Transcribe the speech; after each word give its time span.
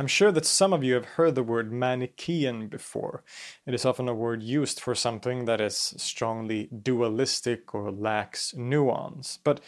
I'm 0.00 0.06
sure 0.06 0.32
that 0.32 0.46
some 0.46 0.72
of 0.72 0.82
you 0.82 0.94
have 0.94 1.04
heard 1.04 1.34
the 1.34 1.42
word 1.42 1.70
Manichaean 1.70 2.68
before. 2.68 3.22
It 3.66 3.74
is 3.74 3.84
often 3.84 4.08
a 4.08 4.14
word 4.14 4.42
used 4.42 4.80
for 4.80 4.94
something 4.94 5.44
that 5.44 5.60
is 5.60 5.76
strongly 5.76 6.68
dualistic 6.68 7.74
or 7.74 7.92
lacks 7.92 8.54
nuance. 8.56 9.38
But 9.44 9.60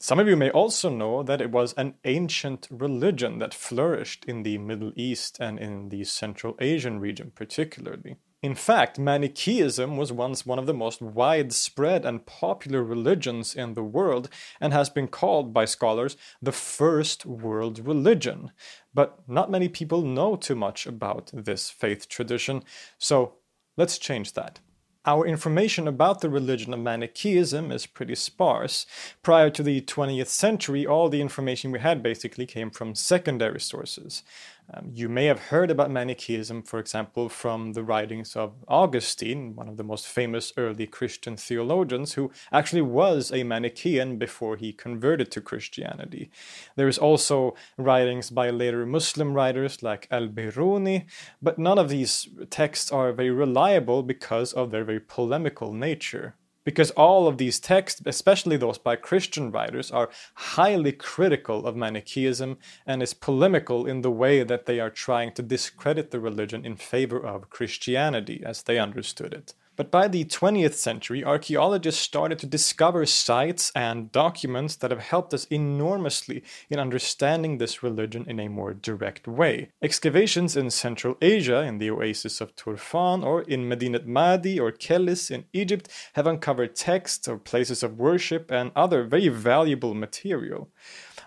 some 0.00 0.18
of 0.18 0.26
you 0.26 0.38
may 0.38 0.48
also 0.48 0.88
know 0.88 1.22
that 1.22 1.42
it 1.42 1.50
was 1.50 1.74
an 1.74 1.96
ancient 2.06 2.66
religion 2.70 3.40
that 3.40 3.52
flourished 3.52 4.24
in 4.24 4.42
the 4.42 4.56
Middle 4.56 4.92
East 4.96 5.36
and 5.38 5.58
in 5.58 5.90
the 5.90 6.02
Central 6.04 6.56
Asian 6.60 6.98
region, 6.98 7.30
particularly. 7.34 8.16
In 8.40 8.54
fact, 8.54 9.00
Manichaeism 9.00 9.96
was 9.96 10.12
once 10.12 10.46
one 10.46 10.60
of 10.60 10.66
the 10.66 10.74
most 10.74 11.02
widespread 11.02 12.04
and 12.04 12.24
popular 12.24 12.84
religions 12.84 13.52
in 13.52 13.74
the 13.74 13.82
world 13.82 14.28
and 14.60 14.72
has 14.72 14.88
been 14.88 15.08
called 15.08 15.52
by 15.52 15.64
scholars 15.64 16.16
the 16.40 16.52
first 16.52 17.26
world 17.26 17.84
religion. 17.84 18.52
But 18.94 19.18
not 19.26 19.50
many 19.50 19.68
people 19.68 20.02
know 20.02 20.36
too 20.36 20.54
much 20.54 20.86
about 20.86 21.32
this 21.34 21.68
faith 21.68 22.08
tradition, 22.08 22.62
so 22.96 23.34
let's 23.76 23.98
change 23.98 24.34
that. 24.34 24.60
Our 25.04 25.26
information 25.26 25.88
about 25.88 26.20
the 26.20 26.28
religion 26.28 26.74
of 26.74 26.80
Manichaeism 26.80 27.72
is 27.72 27.86
pretty 27.86 28.14
sparse. 28.14 28.84
Prior 29.22 29.48
to 29.48 29.62
the 29.62 29.80
20th 29.80 30.26
century, 30.26 30.86
all 30.86 31.08
the 31.08 31.22
information 31.22 31.72
we 31.72 31.78
had 31.78 32.02
basically 32.02 32.44
came 32.44 32.70
from 32.70 32.94
secondary 32.94 33.60
sources. 33.60 34.22
Um, 34.74 34.90
you 34.92 35.08
may 35.08 35.24
have 35.26 35.38
heard 35.38 35.70
about 35.70 35.90
Manichaeism, 35.90 36.62
for 36.62 36.78
example, 36.78 37.30
from 37.30 37.72
the 37.72 37.82
writings 37.82 38.36
of 38.36 38.52
Augustine, 38.68 39.56
one 39.56 39.68
of 39.68 39.78
the 39.78 39.84
most 39.84 40.06
famous 40.06 40.52
early 40.58 40.86
Christian 40.86 41.38
theologians, 41.38 42.14
who 42.14 42.30
actually 42.52 42.82
was 42.82 43.32
a 43.32 43.44
Manichaean 43.44 44.18
before 44.18 44.56
he 44.56 44.74
converted 44.74 45.30
to 45.30 45.40
Christianity. 45.40 46.30
There 46.76 46.88
is 46.88 46.98
also 46.98 47.54
writings 47.78 48.28
by 48.28 48.50
later 48.50 48.84
Muslim 48.84 49.32
writers 49.32 49.82
like 49.82 50.06
Al 50.10 50.28
Biruni, 50.28 51.06
but 51.40 51.58
none 51.58 51.78
of 51.78 51.88
these 51.88 52.28
texts 52.50 52.92
are 52.92 53.12
very 53.12 53.30
reliable 53.30 54.02
because 54.02 54.52
of 54.52 54.70
their 54.70 54.84
very 54.84 55.00
polemical 55.00 55.72
nature 55.72 56.34
because 56.68 56.90
all 56.90 57.26
of 57.26 57.38
these 57.38 57.58
texts, 57.58 58.02
especially 58.04 58.58
those 58.58 58.76
by 58.76 58.94
Christian 58.94 59.50
writers, 59.50 59.90
are 59.90 60.10
highly 60.34 60.92
critical 60.92 61.66
of 61.66 61.74
Manichaeism 61.74 62.58
and 62.86 63.02
is 63.02 63.14
polemical 63.14 63.86
in 63.86 64.02
the 64.02 64.10
way 64.10 64.42
that 64.42 64.66
they 64.66 64.78
are 64.78 64.90
trying 64.90 65.32
to 65.32 65.42
discredit 65.42 66.10
the 66.10 66.20
religion 66.20 66.66
in 66.66 66.76
favor 66.76 67.18
of 67.18 67.48
Christianity 67.48 68.42
as 68.44 68.64
they 68.64 68.78
understood 68.78 69.32
it. 69.32 69.54
But 69.78 69.92
by 69.92 70.08
the 70.08 70.24
20th 70.24 70.74
century, 70.74 71.24
archaeologists 71.24 72.02
started 72.02 72.40
to 72.40 72.46
discover 72.46 73.06
sites 73.06 73.70
and 73.76 74.10
documents 74.10 74.74
that 74.74 74.90
have 74.90 74.98
helped 74.98 75.32
us 75.32 75.44
enormously 75.52 76.42
in 76.68 76.80
understanding 76.80 77.58
this 77.58 77.80
religion 77.80 78.24
in 78.26 78.40
a 78.40 78.48
more 78.48 78.74
direct 78.74 79.28
way. 79.28 79.70
Excavations 79.80 80.56
in 80.56 80.70
Central 80.70 81.16
Asia, 81.22 81.60
in 81.62 81.78
the 81.78 81.92
oasis 81.92 82.40
of 82.40 82.56
Turfan, 82.56 83.24
or 83.24 83.42
in 83.42 83.68
Medinet 83.68 84.04
Madi 84.04 84.58
or 84.58 84.72
Kellis 84.72 85.30
in 85.30 85.44
Egypt, 85.52 85.88
have 86.14 86.26
uncovered 86.26 86.74
texts 86.74 87.28
or 87.28 87.38
places 87.38 87.84
of 87.84 88.00
worship 88.00 88.50
and 88.50 88.72
other 88.74 89.04
very 89.04 89.28
valuable 89.28 89.94
material. 89.94 90.70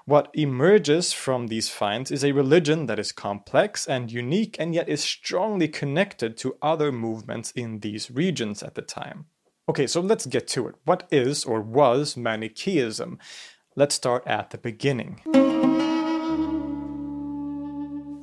What 0.05 0.29
emerges 0.33 1.13
from 1.13 1.47
these 1.47 1.69
finds 1.69 2.11
is 2.11 2.25
a 2.25 2.31
religion 2.31 2.87
that 2.87 2.97
is 2.97 3.11
complex 3.11 3.87
and 3.87 4.11
unique 4.11 4.57
and 4.59 4.73
yet 4.73 4.89
is 4.89 5.01
strongly 5.01 5.67
connected 5.67 6.35
to 6.37 6.57
other 6.61 6.91
movements 6.91 7.51
in 7.51 7.79
these 7.79 8.09
regions 8.09 8.40
at 8.41 8.75
the 8.75 8.81
time. 8.81 9.25
Okay, 9.69 9.87
so 9.87 10.01
let's 10.01 10.25
get 10.25 10.47
to 10.49 10.67
it. 10.67 10.75
What 10.85 11.07
is 11.11 11.45
or 11.45 11.61
was 11.61 12.17
Manichaeism? 12.17 13.19
Let's 13.75 13.95
start 13.95 14.23
at 14.27 14.49
the 14.49 14.57
beginning. 14.57 15.21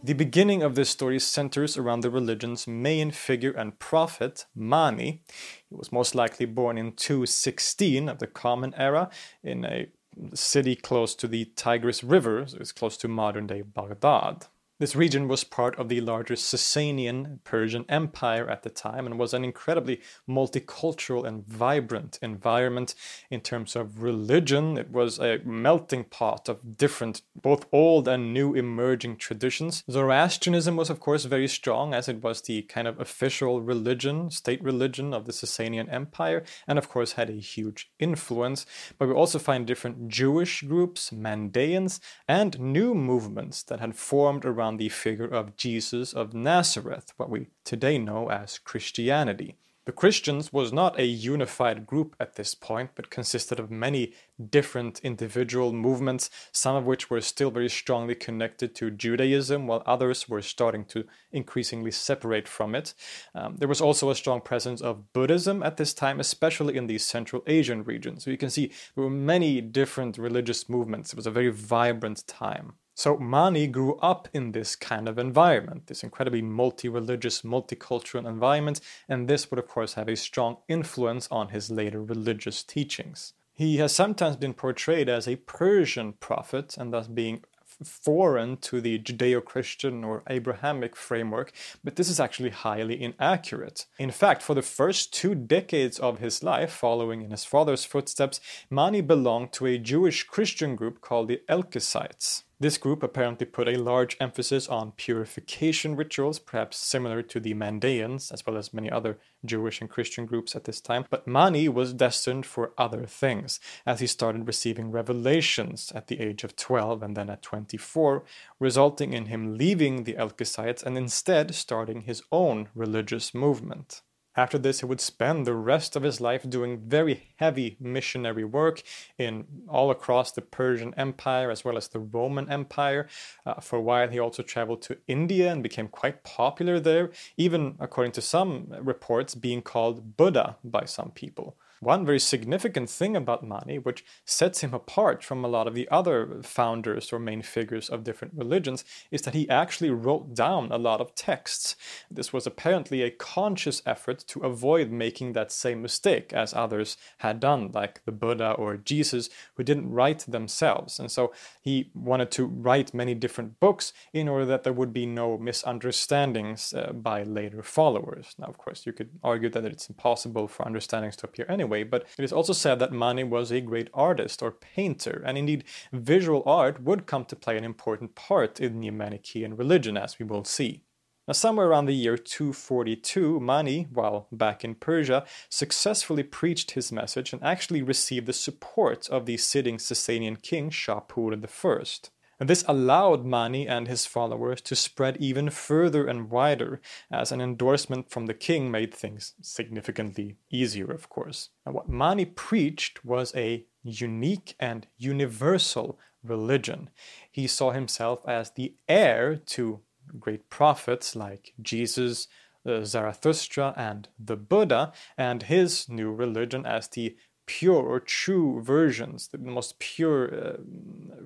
The 0.05 0.15
beginning 0.15 0.63
of 0.63 0.75
this 0.75 0.91
story 0.91 1.19
centers 1.19 1.77
around 1.77 2.01
the 2.01 2.11
religion's 2.11 2.67
main 2.67 3.11
figure 3.11 3.53
and 3.53 3.79
prophet, 3.79 4.47
Mani. 4.55 5.23
He 5.69 5.75
was 5.75 5.93
most 5.93 6.15
likely 6.15 6.47
born 6.47 6.79
in 6.79 6.93
216 6.93 8.09
of 8.09 8.19
the 8.19 8.27
Common 8.27 8.75
Era 8.75 9.11
in 9.43 9.65
a 9.65 9.89
city 10.35 10.75
close 10.75 11.15
to 11.15 11.29
the 11.29 11.47
Tigris 11.57 12.03
River, 12.03 12.45
so 12.47 12.59
it's 12.59 12.73
close 12.73 12.97
to 12.99 13.09
modern 13.09 13.47
day 13.47 13.63
Baghdad. 13.63 14.47
This 14.81 14.95
region 14.95 15.27
was 15.27 15.43
part 15.43 15.77
of 15.77 15.89
the 15.89 16.01
larger 16.01 16.35
Sasanian 16.35 17.43
Persian 17.43 17.85
Empire 17.89 18.49
at 18.49 18.63
the 18.63 18.71
time 18.71 19.07
and 19.07 19.19
was 19.19 19.35
an 19.35 19.43
incredibly 19.43 20.01
multicultural 20.29 21.27
and 21.27 21.45
vibrant 21.49 22.17
environment 22.23 22.95
in 23.29 23.41
terms 23.41 23.75
of 23.75 24.05
religion. 24.05 24.79
It 24.79 24.93
was 24.93 25.19
a 25.19 25.41
melting 25.45 26.05
pot 26.05 26.49
of 26.49 26.77
different, 26.77 27.23
both 27.35 27.67
old 27.73 28.07
and 28.07 28.33
new 28.33 28.55
emerging 28.55 29.17
traditions. 29.17 29.83
Zoroastrianism 29.91 30.77
was, 30.77 30.91
of 30.91 31.01
course, 31.01 31.25
very 31.25 31.49
strong 31.49 31.93
as 31.93 32.09
it 32.09 32.23
was 32.23 32.43
the 32.43 32.63
kind 32.63 32.87
of 32.87 33.01
official 33.01 33.61
religion, 33.61 34.31
state 34.31 34.63
religion 34.63 35.13
of 35.13 35.25
the 35.25 35.33
Sasanian 35.33 35.93
Empire, 35.93 36.45
and 36.69 36.79
of 36.79 36.89
course 36.89 37.15
had 37.15 37.31
a 37.31 37.33
huge 37.33 37.91
influence. 37.99 38.65
But 38.97 39.09
we 39.09 39.15
also 39.15 39.41
find 39.41 39.67
different 39.67 40.07
Jewish 40.07 40.63
groups, 40.63 41.11
Mandaeans, 41.11 41.99
and 42.29 42.61
new 42.61 42.95
movements 42.95 43.65
that 43.65 43.81
had 43.81 43.97
formed 43.97 44.45
around 44.45 44.68
around 44.69 44.77
the 44.77 44.89
figure 44.91 45.25
of 45.25 45.57
Jesus 45.57 46.13
of 46.13 46.35
Nazareth, 46.35 47.15
what 47.17 47.31
we 47.31 47.47
today 47.65 47.97
know 47.97 48.29
as 48.31 48.59
Christianity. 48.59 49.57
The 49.87 49.93
Christians 49.93 50.53
was 50.53 50.71
not 50.71 51.01
a 51.01 51.07
unified 51.07 51.87
group 51.87 52.15
at 52.21 52.35
this 52.35 52.55
point, 52.55 52.91
but 52.95 53.09
consisted 53.09 53.59
of 53.59 53.71
many 53.71 54.13
different 54.51 55.01
individual 55.03 55.73
movements, 55.73 56.29
some 56.53 56.77
of 56.77 56.85
which 56.85 57.09
were 57.09 57.23
still 57.23 57.51
very 57.51 57.71
strongly 57.71 58.15
connected 58.15 58.75
to 58.75 58.91
Judaism, 58.91 59.67
while 59.67 59.83
others 59.87 60.29
were 60.29 60.43
starting 60.43 60.85
to 60.87 61.05
increasingly 61.33 61.91
separate 61.91 62.47
from 62.47 62.75
it. 62.75 62.93
Um, 63.35 63.57
there 63.57 63.69
was 63.69 63.81
also 63.81 64.11
a 64.11 64.15
strong 64.15 64.43
presence 64.43 64.83
of 64.83 65.11
Buddhism 65.15 65.63
at 65.63 65.79
this 65.79 65.95
time, 65.95 66.21
especially 66.21 66.77
in 66.77 66.87
the 66.87 66.99
Central 66.99 67.43
Asian 67.47 67.83
region. 67.85 68.21
So 68.21 68.31
you 68.31 68.37
can 68.37 68.51
see 68.51 68.71
there 68.95 69.05
were 69.05 69.09
many 69.09 69.63
different 69.63 70.19
religious 70.19 70.69
movements. 70.69 71.15
It 71.15 71.17
was 71.17 71.27
a 71.27 71.31
very 71.31 71.49
vibrant 71.49 72.27
time. 72.27 72.75
So 72.99 73.17
Mani 73.17 73.69
grew 73.69 73.95
up 73.99 74.27
in 74.33 74.51
this 74.51 74.75
kind 74.75 75.09
of 75.09 75.21
environment, 75.21 75.87
this 75.87 76.03
incredibly 76.03 76.43
multi 76.43 76.89
religious, 76.89 77.43
multicultural 77.43 78.29
environment, 78.29 78.81
and 79.09 79.29
this 79.29 79.49
would, 79.53 79.61
of 79.61 79.69
course, 79.69 79.95
have 79.95 80.09
a 80.09 80.17
strong 80.17 80.57
influence 80.67 81.29
on 81.31 81.51
his 81.51 81.71
later 81.71 82.03
religious 82.03 82.65
teachings. 82.65 83.35
He 83.55 83.77
has 83.77 83.95
sometimes 83.95 84.35
been 84.35 84.53
portrayed 84.53 85.09
as 85.09 85.29
a 85.29 85.37
Persian 85.37 86.15
prophet 86.15 86.77
and 86.77 86.93
thus 86.93 87.07
being 87.07 87.45
foreign 87.85 88.57
to 88.57 88.81
the 88.81 88.99
Judeo 88.99 89.45
Christian 89.45 90.03
or 90.03 90.25
Abrahamic 90.29 90.97
framework, 90.97 91.53
but 91.85 91.95
this 91.95 92.09
is 92.09 92.19
actually 92.19 92.51
highly 92.51 93.01
inaccurate. 93.01 93.87
In 94.01 94.11
fact, 94.11 94.43
for 94.43 94.55
the 94.55 94.63
first 94.63 95.15
two 95.15 95.37
decades 95.37 96.01
of 96.01 96.19
his 96.19 96.43
life, 96.43 96.73
following 96.73 97.23
in 97.23 97.31
his 97.31 97.45
father's 97.45 97.85
footsteps, 97.85 98.41
Mani 98.69 99.03
belonged 99.03 99.53
to 99.53 99.67
a 99.67 99.79
Jewish 99.79 100.25
Christian 100.25 100.75
group 100.75 101.01
called 101.01 101.29
the 101.29 101.43
Elkesites. 101.49 102.43
This 102.61 102.77
group 102.77 103.05
apparently 103.05 103.47
put 103.47 103.69
a 103.69 103.77
large 103.77 104.17
emphasis 104.19 104.67
on 104.67 104.91
purification 104.93 105.95
rituals, 105.95 106.41
perhaps 106.41 106.77
similar 106.77 107.23
to 107.23 107.39
the 107.39 107.55
Mandaeans, 107.55 108.33
as 108.33 108.45
well 108.45 108.57
as 108.57 108.75
many 108.75 108.91
other 108.91 109.19
Jewish 109.45 109.81
and 109.81 109.89
Christian 109.89 110.27
groups 110.27 110.57
at 110.57 110.65
this 110.65 110.81
time. 110.81 111.05
But 111.09 111.29
Mani 111.29 111.69
was 111.69 111.93
destined 111.93 112.47
for 112.47 112.73
other 112.77 113.07
things, 113.07 113.61
as 113.87 114.01
he 114.01 114.09
started 114.09 114.49
receiving 114.49 114.91
revelations 114.91 115.93
at 115.95 116.09
the 116.09 116.19
age 116.19 116.43
of 116.43 116.57
12 116.57 117.01
and 117.01 117.17
then 117.17 117.31
at 117.31 117.43
24, 117.43 118.25
resulting 118.59 119.13
in 119.13 119.27
him 119.27 119.57
leaving 119.57 120.03
the 120.03 120.15
Elkesites 120.15 120.83
and 120.83 120.99
instead 120.99 121.55
starting 121.55 122.01
his 122.01 122.25
own 122.33 122.71
religious 122.75 123.33
movement. 123.33 124.03
After 124.39 124.57
this, 124.57 124.79
he 124.79 124.87
would 124.87 125.01
spend 125.01 125.49
the 125.49 125.55
rest 125.55 125.97
of 125.97 126.05
his 126.05 126.21
life 126.21 126.49
doing 126.49 126.79
very 126.79 127.31
heavy 127.41 127.77
missionary 127.81 128.45
work 128.45 128.85
in 129.19 129.47
all 129.69 129.91
across 129.91 130.31
the 130.31 130.43
Persian 130.43 130.95
Empire 130.97 131.51
as 131.51 131.65
well 131.65 131.77
as 131.77 131.89
the 131.89 131.99
Roman 131.99 132.49
Empire. 132.49 133.09
Uh, 133.45 133.55
for 133.55 133.81
a 133.81 133.83
while, 133.83 134.09
he 134.09 134.21
also 134.21 134.45
traveled 134.45 134.81
to 134.83 134.99
India 135.09 135.51
and 135.51 135.61
became 135.61 135.89
quite 135.89 136.23
popular 136.23 136.79
there, 136.79 137.11
even 137.37 137.75
according 137.81 138.13
to 138.13 138.23
some 138.23 138.69
reports, 138.79 139.35
being 139.35 139.61
called 139.61 140.17
Buddha 140.17 140.57
by 140.63 140.85
some 140.85 141.11
people. 141.11 141.57
One 141.81 142.05
very 142.05 142.19
significant 142.19 142.91
thing 142.91 143.15
about 143.15 143.47
Mani, 143.47 143.79
which 143.79 144.05
sets 144.25 144.63
him 144.63 144.75
apart 144.75 145.23
from 145.23 145.45
a 145.45 145.49
lot 145.49 145.69
of 145.69 145.75
the 145.75 145.89
other 145.91 146.43
founders 146.43 147.13
or 147.13 147.21
main 147.21 147.43
figures 147.43 147.89
of 147.89 148.03
different 148.03 148.35
religions, 148.35 148.85
is 149.13 149.23
that 149.23 149.35
he 149.35 149.49
actually 149.49 149.91
wrote 149.91 150.35
down 150.35 150.73
a 150.73 150.79
lot 150.79 151.01
of 151.01 151.15
texts. 151.15 151.77
This 152.11 152.33
was 152.33 152.47
apparently 152.47 153.03
a 153.03 153.13
conscious 153.13 153.81
effort 153.87 154.25
to 154.29 154.41
avoid 154.41 154.91
making 154.91 155.35
that 155.35 155.53
same 155.53 155.81
mistake 155.81 156.33
as 156.33 156.53
others 156.53 156.97
had 157.19 157.39
done, 157.39 157.71
like 157.73 158.05
the 158.05 158.13
Buddha 158.13 158.53
or 158.53 158.77
Jesus, 158.77 159.31
who 159.55 159.63
didn't 159.63 159.91
write 159.91 160.25
themselves. 160.27 160.99
And 160.99 161.11
so 161.13 161.33
he 161.63 161.91
wanted 161.95 162.33
to 162.33 162.47
write 162.47 162.93
many 162.93 163.15
different 163.15 163.61
books 163.61 163.93
in 164.13 164.29
order 164.29 164.47
that 164.47 164.65
there 164.65 164.73
would 164.73 164.93
be 164.93 165.07
no 165.07 165.39
misunderstandings 165.39 166.75
uh, 166.75 166.93
by 166.93 167.23
later 167.23 167.63
followers. 167.63 168.35
Now, 168.37 168.47
of 168.47 168.59
course, 168.59 168.85
you 168.85 168.93
could 168.93 169.11
argue 169.23 169.49
that 169.51 169.65
it's 169.65 169.89
impossible 169.89 170.49
for 170.49 170.67
understandings 170.67 171.15
to 171.17 171.27
appear 171.27 171.47
anyway 171.49 171.68
anyway, 171.69 171.85
but 171.85 172.07
it 172.19 172.25
is 172.25 172.33
also 172.33 172.53
said 172.53 172.79
that 172.79 172.93
Mani 172.93 173.25
was 173.25 173.51
a 173.51 173.61
great 173.61 173.91
artist 173.93 174.43
or 174.43 174.51
painter, 174.51 175.23
and 175.27 175.37
indeed 175.37 175.65
visual 175.93 176.43
art 176.47 176.83
would 176.83 177.07
come 177.07 177.25
to 177.27 177.37
play 177.37 177.57
an 177.57 177.65
important 177.65 178.15
part 178.15 178.59
in 178.61 178.81
the 178.81 178.91
Manichaean 178.91 179.57
religion, 179.57 179.97
as 179.97 180.19
we 180.19 180.25
will 180.25 180.45
see. 180.45 180.83
Now, 181.27 181.35
somewhere 181.35 181.67
around 181.67 181.85
the 181.85 181.93
year 181.93 182.17
242, 182.17 183.39
Mani, 183.39 183.87
while 183.93 184.29
back 184.33 184.65
in 184.65 184.75
Persia, 184.75 185.27
successfully 185.51 186.23
preached 186.23 186.71
his 186.71 186.91
message 186.91 187.35
and 187.35 187.43
actually 187.43 187.83
received 187.83 188.27
the 188.27 188.33
support 188.33 189.11
of 189.11 189.27
the 189.27 189.37
sitting 189.37 189.77
Sasanian 189.77 190.41
king 190.41 190.71
Shapur 190.71 191.35
I. 191.35 192.09
This 192.41 192.65
allowed 192.69 193.25
Mani 193.25 193.67
and 193.67 193.89
his 193.89 194.07
followers 194.07 194.61
to 194.63 194.77
spread 194.77 195.17
even 195.17 195.51
further 195.51 196.07
and 196.07 196.31
wider, 196.31 196.81
as 197.11 197.33
an 197.33 197.41
endorsement 197.41 198.11
from 198.11 198.27
the 198.27 198.35
king 198.35 198.71
made 198.71 198.95
things 198.95 199.35
significantly 199.41 200.37
easier, 200.51 200.91
of 200.93 201.09
course. 201.09 201.51
What 201.65 201.89
Mani 201.89 202.25
preached 202.25 203.05
was 203.05 203.35
a 203.35 203.67
unique 203.83 204.55
and 204.61 204.87
universal 204.97 205.99
religion. 206.23 206.91
He 207.31 207.47
saw 207.47 207.73
himself 207.73 208.21
as 208.27 208.53
the 208.53 208.75
heir 208.89 209.37
to 209.37 209.81
great 210.19 210.49
prophets 210.49 211.17
like 211.17 211.55
Jesus, 211.61 212.29
uh, 212.65 212.85
Zarathustra, 212.85 213.75
and 213.77 214.09
the 214.19 214.37
Buddha, 214.37 214.93
and 215.17 215.43
his 215.43 215.89
new 215.89 216.13
religion 216.13 216.67
as 216.67 216.89
the 216.89 217.17
pure 217.49 217.83
or 217.83 217.99
true 217.99 218.63
versions, 218.63 219.29
the 219.29 219.39
most 219.39 219.79
pure 219.79 220.23
uh, 220.33 220.57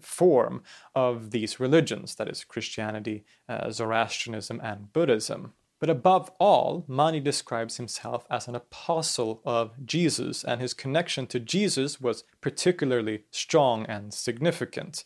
form 0.01 0.63
of 0.95 1.33
these 1.33 1.61
religions, 1.61 2.15
that 2.15 2.29
is, 2.29 2.45
Christianity, 2.45 3.25
uh, 3.49 3.71
Zoroastrianism, 3.71 4.61
and 4.63 4.93
Buddhism. 4.93 5.53
But 5.83 5.91
above 5.91 6.31
all, 6.39 6.85
Mani 6.87 7.19
describes 7.19 7.77
himself 7.77 8.25
as 8.31 8.47
an 8.47 8.55
apostle 8.55 9.43
of 9.45 9.85
Jesus, 9.85 10.45
and 10.45 10.61
his 10.61 10.75
connection 10.75 11.27
to 11.27 11.41
Jesus 11.41 12.01
was 12.01 12.23
particularly 12.41 13.25
strong 13.33 13.85
and 13.87 14.15
significant. 14.15 15.03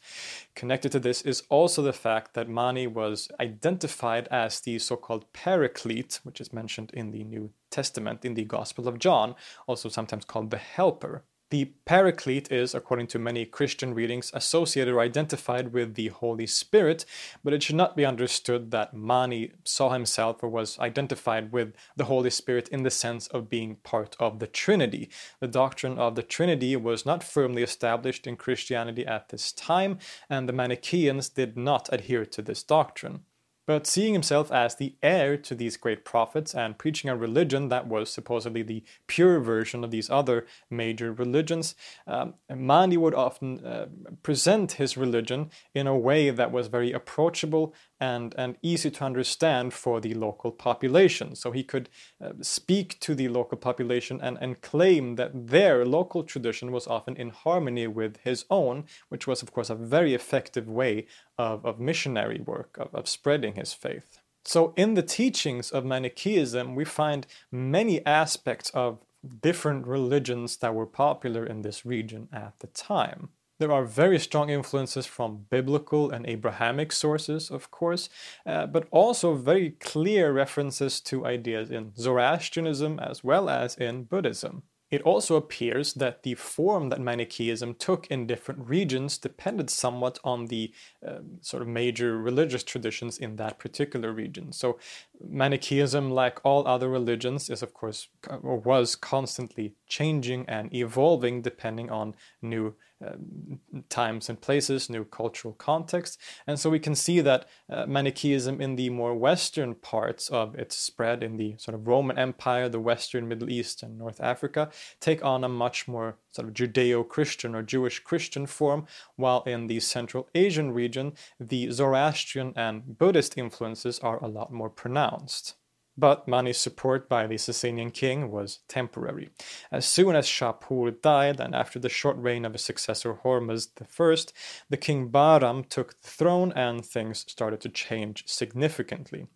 Connected 0.55 0.93
to 0.93 1.01
this 1.01 1.23
is 1.23 1.45
also 1.49 1.81
the 1.81 1.95
fact 1.95 2.35
that 2.35 2.51
Mani 2.51 2.87
was 2.87 3.31
identified 3.41 4.29
as 4.31 4.61
the 4.61 4.79
so 4.79 4.97
called 4.97 5.33
paraclete, 5.33 6.21
which 6.25 6.43
is 6.43 6.53
mentioned 6.53 6.91
in 6.93 7.11
the 7.11 7.25
New 7.25 7.53
Testament 7.71 8.27
in 8.27 8.35
the 8.35 8.45
Gospel 8.45 8.87
of 8.87 8.99
John, 8.99 9.35
also 9.67 9.89
sometimes 9.89 10.27
called 10.27 10.51
the 10.51 10.59
Helper. 10.59 11.25
The 11.51 11.67
Paraclete 11.85 12.51
is, 12.51 12.75
according 12.75 13.07
to 13.09 13.21
many 13.21 13.45
Christian 13.45 13.95
readings, 13.95 14.33
associated 14.35 14.93
or 14.93 15.01
identified 15.01 15.73
with 15.73 15.95
the 15.95 16.09
Holy 16.09 16.47
Spirit, 16.47 17.05
but 17.45 17.53
it 17.53 17.63
should 17.63 17.77
not 17.77 17.97
be 17.97 18.05
understood 18.05 18.73
that 18.73 18.95
Mani 18.95 19.53
saw 19.63 19.91
himself 19.91 20.43
or 20.43 20.49
was 20.49 20.77
identified 20.81 21.53
with 21.53 21.73
the 21.97 22.07
Holy 22.07 22.31
Spirit 22.31 22.69
in 22.71 22.83
the 22.83 22.91
sense 22.91 23.29
of 23.29 23.49
being 23.49 23.77
part 23.77 24.17
of 24.19 24.41
the 24.41 24.49
Trinity. 24.49 25.09
The 25.39 25.47
doctrine 25.47 25.99
of 25.99 26.17
the 26.17 26.25
Trinity 26.25 26.75
was 26.75 27.07
not 27.07 27.23
firmly 27.23 27.63
established 27.63 28.27
in 28.27 28.37
Christianity 28.37 29.07
at 29.07 29.29
this 29.29 29.53
time, 29.53 30.01
and 30.29 30.49
the 30.49 30.53
Manichaeans 30.53 31.29
did 31.29 31.57
not 31.57 31.89
adhere 31.93 32.27
to 32.27 32.43
this 32.43 32.65
doctrine. 32.65 33.21
But 33.67 33.87
seeing 33.87 34.13
himself 34.13 34.53
as 34.53 34.77
the 34.77 34.95
heir 35.03 35.37
to 35.39 35.55
these 35.55 35.77
great 35.77 36.05
prophets 36.05 36.55
and 36.55 36.79
preaching 36.79 37.11
a 37.11 37.17
religion 37.17 37.69
that 37.69 37.89
was 37.89 38.11
supposedly 38.11 38.63
the 38.63 38.85
pure 39.09 39.41
version 39.41 39.83
of 39.83 39.91
these 39.91 40.09
other 40.09 40.47
major 40.71 41.13
religions, 41.13 41.75
um, 42.07 42.35
would 42.49 43.15
often 43.15 43.65
uh, 43.67 43.87
present 44.23 44.73
his 44.73 44.97
religion 44.97 45.51
in 45.75 45.87
a 45.87 45.99
way 45.99 46.31
that 46.31 46.53
was 46.53 46.69
very 46.69 46.93
approachable 46.93 47.75
and, 48.01 48.35
and 48.37 48.57
easy 48.63 48.91
to 48.91 49.05
understand 49.05 49.73
for 49.73 50.01
the 50.01 50.15
local 50.15 50.51
population. 50.51 51.35
So 51.35 51.51
he 51.51 51.63
could 51.63 51.89
uh, 52.21 52.33
speak 52.43 52.99
to 53.01 53.15
the 53.15 53.29
local 53.29 53.59
population 53.59 54.21
and, 54.23 54.39
and 54.41 54.61
claim 54.61 55.17
that 55.17 55.49
their 55.49 55.85
local 55.85 56.23
tradition 56.23 56.73
was 56.73 56.87
often 56.87 57.17
in 57.17 57.31
harmony 57.31 57.87
with 57.87 58.19
his 58.19 58.45
own, 58.51 58.85
which 59.09 59.27
was, 59.27 59.43
of 59.43 59.53
course, 59.53 59.71
a 59.71 59.75
very 59.75 60.15
effective 60.15 60.69
way 60.69 61.07
of, 61.39 61.65
of 61.65 61.81
missionary 61.81 62.41
work, 62.41 62.77
of, 62.79 62.95
of 62.95 63.09
spreading 63.09 63.55
his 63.55 63.73
faith. 63.73 64.21
So, 64.45 64.73
in 64.77 64.95
the 64.95 65.03
teachings 65.03 65.73
of 65.73 65.85
Manichaeism, 65.85 66.77
we 66.77 66.85
find 66.85 67.27
many 67.51 68.05
aspects 68.07 68.71
of 68.71 69.01
different 69.41 69.87
religions 69.87 70.59
that 70.59 70.75
were 70.75 70.87
popular 70.87 71.45
in 71.45 71.63
this 71.63 71.85
region 71.85 72.29
at 72.33 72.61
the 72.61 72.69
time. 72.69 73.31
There 73.59 73.73
are 73.73 73.85
very 73.85 74.19
strong 74.19 74.51
influences 74.51 75.07
from 75.07 75.47
biblical 75.49 76.11
and 76.11 76.27
Abrahamic 76.27 76.93
sources, 76.93 77.51
of 77.51 77.71
course, 77.71 78.11
uh, 78.45 78.67
but 78.67 78.87
also 78.91 79.35
very 79.35 79.71
clear 79.71 80.33
references 80.33 81.01
to 81.03 81.25
ideas 81.25 81.71
in 81.71 81.93
Zoroastrianism 81.97 82.99
as 82.99 83.25
well 83.25 83.49
as 83.49 83.75
in 83.77 84.05
Buddhism. 84.05 84.63
It 84.89 85.03
also 85.03 85.35
appears 85.35 85.95
that 85.95 86.23
the 86.23 86.35
form 86.35 86.91
that 86.91 87.01
Manichaeism 87.01 87.75
took 87.75 88.07
in 88.07 88.27
different 88.27 88.69
regions 88.69 89.19
depended 89.19 89.69
somewhat 89.69 90.21
on 90.23 90.47
the 90.47 90.73
uh, 91.05 91.19
sort 91.41 91.63
of 91.63 91.69
major 91.69 92.17
religious 92.17 92.63
traditions 92.63 93.19
in 93.19 93.35
that 93.37 93.59
particular 93.59 94.13
region. 94.13 94.53
So, 94.53 94.79
Manichaeism, 95.21 96.13
like 96.13 96.39
all 96.45 96.69
other 96.69 96.89
religions, 96.89 97.51
is 97.51 97.63
of 97.63 97.75
course 97.75 98.09
or 98.29 98.59
was 98.59 98.95
constantly 98.95 99.75
changing 99.89 100.45
and 100.47 100.73
evolving 100.73 101.43
depending 101.43 101.91
on 101.91 102.15
new 102.41 102.77
um, 103.05 103.61
times 103.89 104.29
and 104.29 104.41
places, 104.41 104.89
new 104.89 105.05
cultural 105.05 105.55
context. 105.55 106.19
And 106.47 106.59
so 106.59 106.71
we 106.71 106.79
can 106.79 106.95
see 106.95 107.21
that 107.21 107.49
uh, 107.69 107.87
Manichaeism 107.87 108.61
in 108.61 108.77
the 108.77 108.91
more 108.91 109.15
Western 109.15 109.75
parts 109.75 110.29
of 110.29 110.55
its 110.55 110.77
spread 110.77 111.23
in 111.23 111.37
the 111.37 111.57
sort 111.59 111.75
of 111.75 111.87
Roman 111.87 112.19
Empire, 112.19 112.69
the 112.69 112.81
Western 112.81 113.29
Middle 113.29 113.51
East, 113.51 113.83
and 113.83 113.99
North 113.99 114.21
Africa 114.21 114.71
take 115.01 115.25
on 115.25 115.45
a 115.45 115.49
much 115.49 115.87
more 115.87 116.17
sort 116.33 116.49
of 116.49 116.55
Judeo 116.55 117.07
Christian 117.07 117.55
or 117.55 117.63
Jewish 117.63 117.99
Christian 118.01 118.47
form, 118.47 118.87
while 119.17 119.43
in 119.45 119.67
the 119.67 119.81
Central 119.81 120.29
Asian 120.35 120.73
region, 120.73 121.13
the 121.39 121.71
Zoroastrian 121.71 122.53
and 122.57 122.99
Buddhist 122.99 123.37
influences 123.37 123.99
are 124.01 124.23
a 124.23 124.29
lot 124.29 124.53
more 124.53 124.71
pronounced. 124.71 125.55
But 125.99 126.29
Mani's 126.29 126.59
support 126.59 127.09
by 127.09 127.27
the 127.27 127.37
Sasanian 127.37 127.93
king 127.93 128.31
was 128.31 128.59
temporary. 128.69 129.31
As 129.73 129.87
soon 129.87 130.15
as 130.15 130.27
Shapur 130.27 130.91
died, 131.01 131.41
and 131.41 131.55
after 131.55 131.79
the 131.79 131.89
short 131.89 132.17
reign 132.19 132.45
of 132.45 132.53
his 132.53 132.63
successor 132.63 133.15
Hormuzd 133.25 133.71
I, 133.81 134.33
the 134.69 134.77
king 134.77 135.09
Bahram 135.11 135.67
took 135.69 136.01
the 136.03 136.09
throne 136.09 136.53
and 136.55 136.85
things 136.85 137.21
started 137.21 137.61
to 137.63 137.69
change 137.71 138.25
significantly. 138.27 139.29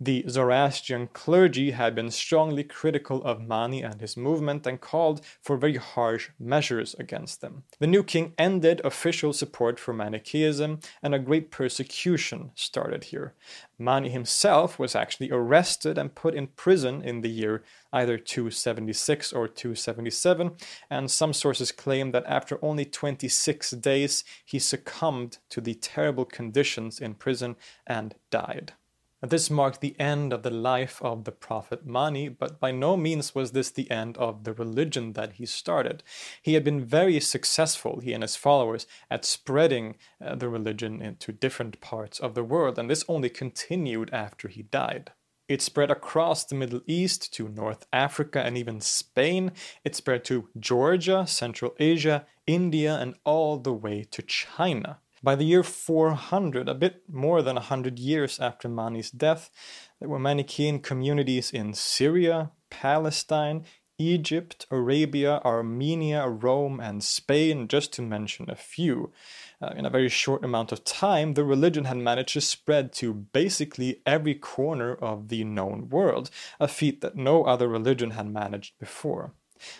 The 0.00 0.24
Zoroastrian 0.28 1.08
clergy 1.08 1.72
had 1.72 1.96
been 1.96 2.12
strongly 2.12 2.62
critical 2.62 3.20
of 3.24 3.40
Mani 3.40 3.82
and 3.82 4.00
his 4.00 4.16
movement 4.16 4.64
and 4.64 4.80
called 4.80 5.22
for 5.42 5.56
very 5.56 5.74
harsh 5.74 6.30
measures 6.38 6.94
against 7.00 7.40
them. 7.40 7.64
The 7.80 7.88
new 7.88 8.04
king 8.04 8.32
ended 8.38 8.80
official 8.84 9.32
support 9.32 9.80
for 9.80 9.92
Manichaeism, 9.92 10.78
and 11.02 11.16
a 11.16 11.18
great 11.18 11.50
persecution 11.50 12.52
started 12.54 13.04
here. 13.04 13.34
Mani 13.76 14.08
himself 14.08 14.78
was 14.78 14.94
actually 14.94 15.32
arrested 15.32 15.98
and 15.98 16.14
put 16.14 16.32
in 16.32 16.46
prison 16.46 17.02
in 17.02 17.22
the 17.22 17.30
year 17.30 17.64
either 17.92 18.18
276 18.18 19.32
or 19.32 19.48
277, 19.48 20.52
and 20.88 21.10
some 21.10 21.32
sources 21.32 21.72
claim 21.72 22.12
that 22.12 22.26
after 22.26 22.58
only 22.62 22.84
26 22.84 23.72
days 23.72 24.22
he 24.44 24.60
succumbed 24.60 25.38
to 25.48 25.60
the 25.60 25.74
terrible 25.74 26.24
conditions 26.24 27.00
in 27.00 27.14
prison 27.14 27.56
and 27.84 28.14
died. 28.30 28.74
This 29.20 29.50
marked 29.50 29.80
the 29.80 29.98
end 29.98 30.32
of 30.32 30.44
the 30.44 30.50
life 30.50 31.02
of 31.02 31.24
the 31.24 31.32
prophet 31.32 31.84
Mani, 31.84 32.28
but 32.28 32.60
by 32.60 32.70
no 32.70 32.96
means 32.96 33.34
was 33.34 33.50
this 33.50 33.70
the 33.70 33.90
end 33.90 34.16
of 34.16 34.44
the 34.44 34.52
religion 34.52 35.14
that 35.14 35.32
he 35.34 35.46
started. 35.46 36.04
He 36.40 36.54
had 36.54 36.62
been 36.62 36.84
very 36.84 37.18
successful, 37.18 37.98
he 37.98 38.12
and 38.12 38.22
his 38.22 38.36
followers, 38.36 38.86
at 39.10 39.24
spreading 39.24 39.96
uh, 40.24 40.36
the 40.36 40.48
religion 40.48 41.02
into 41.02 41.32
different 41.32 41.80
parts 41.80 42.20
of 42.20 42.34
the 42.34 42.44
world, 42.44 42.78
and 42.78 42.88
this 42.88 43.04
only 43.08 43.28
continued 43.28 44.08
after 44.12 44.46
he 44.46 44.62
died. 44.62 45.10
It 45.48 45.62
spread 45.62 45.90
across 45.90 46.44
the 46.44 46.54
Middle 46.54 46.82
East 46.86 47.32
to 47.34 47.48
North 47.48 47.86
Africa 47.92 48.42
and 48.44 48.56
even 48.56 48.80
Spain. 48.80 49.50
It 49.82 49.96
spread 49.96 50.24
to 50.26 50.48
Georgia, 50.60 51.26
Central 51.26 51.74
Asia, 51.80 52.26
India, 52.46 52.94
and 52.96 53.14
all 53.24 53.56
the 53.58 53.72
way 53.72 54.04
to 54.10 54.22
China. 54.22 55.00
By 55.22 55.34
the 55.34 55.44
year 55.44 55.62
400, 55.62 56.68
a 56.68 56.74
bit 56.74 57.02
more 57.08 57.42
than 57.42 57.56
100 57.56 57.98
years 57.98 58.38
after 58.38 58.68
Mani's 58.68 59.10
death, 59.10 59.50
there 59.98 60.08
were 60.08 60.18
Manichaean 60.18 60.80
communities 60.80 61.50
in 61.50 61.74
Syria, 61.74 62.52
Palestine, 62.70 63.64
Egypt, 63.98 64.66
Arabia, 64.70 65.40
Armenia, 65.44 66.28
Rome, 66.28 66.78
and 66.78 67.02
Spain, 67.02 67.66
just 67.66 67.92
to 67.94 68.02
mention 68.02 68.48
a 68.48 68.54
few. 68.54 69.12
Uh, 69.60 69.72
in 69.76 69.84
a 69.84 69.90
very 69.90 70.08
short 70.08 70.44
amount 70.44 70.70
of 70.70 70.84
time, 70.84 71.34
the 71.34 71.42
religion 71.42 71.84
had 71.84 71.96
managed 71.96 72.34
to 72.34 72.40
spread 72.40 72.92
to 72.92 73.12
basically 73.12 74.00
every 74.06 74.36
corner 74.36 74.94
of 74.94 75.28
the 75.28 75.42
known 75.42 75.88
world, 75.88 76.30
a 76.60 76.68
feat 76.68 77.00
that 77.00 77.16
no 77.16 77.42
other 77.42 77.66
religion 77.66 78.12
had 78.12 78.32
managed 78.32 78.78
before. 78.78 79.32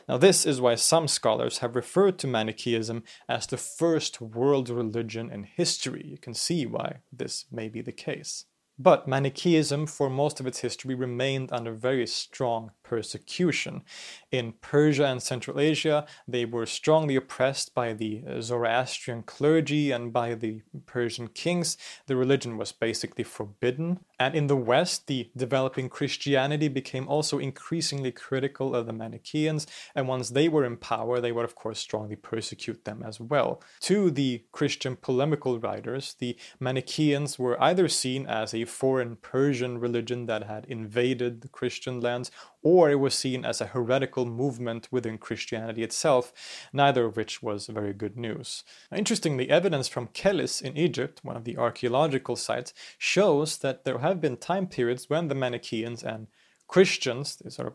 Now, 0.08 0.18
this 0.18 0.46
is 0.46 0.60
why 0.60 0.74
some 0.74 1.08
scholars 1.08 1.58
have 1.58 1.76
referred 1.76 2.18
to 2.20 2.26
Manichaeism 2.26 3.02
as 3.28 3.46
the 3.46 3.56
first 3.56 4.20
world 4.20 4.68
religion 4.68 5.30
in 5.30 5.44
history. 5.44 6.04
You 6.06 6.18
can 6.18 6.34
see 6.34 6.66
why 6.66 7.00
this 7.12 7.46
may 7.50 7.68
be 7.68 7.80
the 7.80 7.92
case. 7.92 8.44
But 8.78 9.08
Manichaeism, 9.08 9.86
for 9.88 10.08
most 10.08 10.38
of 10.38 10.46
its 10.46 10.60
history, 10.60 10.94
remained 10.94 11.50
under 11.50 11.72
very 11.72 12.06
strong 12.06 12.70
persecution. 12.88 13.82
In 14.30 14.54
Persia 14.70 15.06
and 15.06 15.22
Central 15.22 15.60
Asia, 15.60 16.06
they 16.26 16.44
were 16.44 16.66
strongly 16.66 17.16
oppressed 17.16 17.74
by 17.74 17.92
the 17.92 18.12
Zoroastrian 18.40 19.22
clergy 19.22 19.90
and 19.90 20.12
by 20.12 20.28
the 20.34 20.62
Persian 20.86 21.28
kings. 21.28 21.76
The 22.06 22.16
religion 22.16 22.56
was 22.56 22.72
basically 22.72 23.24
forbidden. 23.24 24.00
And 24.18 24.34
in 24.34 24.46
the 24.48 24.62
West, 24.72 25.06
the 25.06 25.30
developing 25.36 25.88
Christianity 25.88 26.68
became 26.68 27.06
also 27.14 27.38
increasingly 27.38 28.12
critical 28.12 28.74
of 28.74 28.86
the 28.86 28.92
Manichaeans, 28.92 29.66
and 29.94 30.08
once 30.08 30.30
they 30.30 30.48
were 30.48 30.64
in 30.64 30.76
power, 30.76 31.20
they 31.20 31.32
would, 31.32 31.44
of 31.44 31.54
course, 31.54 31.78
strongly 31.78 32.16
persecute 32.16 32.84
them 32.84 33.02
as 33.06 33.16
well. 33.20 33.50
To 33.88 34.10
the 34.10 34.30
Christian 34.58 34.96
polemical 34.96 35.58
writers, 35.64 36.16
the 36.18 36.36
Manichaeans 36.58 37.38
were 37.38 37.62
either 37.70 37.88
seen 37.88 38.22
as 38.26 38.48
a 38.52 38.64
foreign 38.80 39.16
Persian 39.16 39.78
religion 39.86 40.26
that 40.26 40.44
had 40.52 40.64
invaded 40.66 41.32
the 41.40 41.52
Christian 41.58 42.00
lands, 42.00 42.30
or 42.62 42.77
it 42.90 43.00
was 43.00 43.14
seen 43.14 43.44
as 43.44 43.60
a 43.60 43.66
heretical 43.66 44.24
movement 44.24 44.88
within 44.90 45.18
Christianity 45.18 45.82
itself, 45.82 46.32
neither 46.72 47.04
of 47.06 47.16
which 47.16 47.42
was 47.42 47.66
very 47.66 47.92
good 47.92 48.16
news. 48.16 48.64
Interestingly, 48.94 49.50
evidence 49.50 49.88
from 49.88 50.08
Kellis 50.08 50.62
in 50.62 50.76
Egypt, 50.76 51.20
one 51.22 51.36
of 51.36 51.44
the 51.44 51.56
archaeological 51.56 52.36
sites, 52.36 52.72
shows 52.98 53.58
that 53.58 53.84
there 53.84 53.98
have 53.98 54.20
been 54.20 54.36
time 54.36 54.66
periods 54.66 55.10
when 55.10 55.28
the 55.28 55.34
Manichaeans 55.34 56.02
and 56.02 56.28
Christians, 56.68 57.42
sort 57.48 57.68
of 57.68 57.74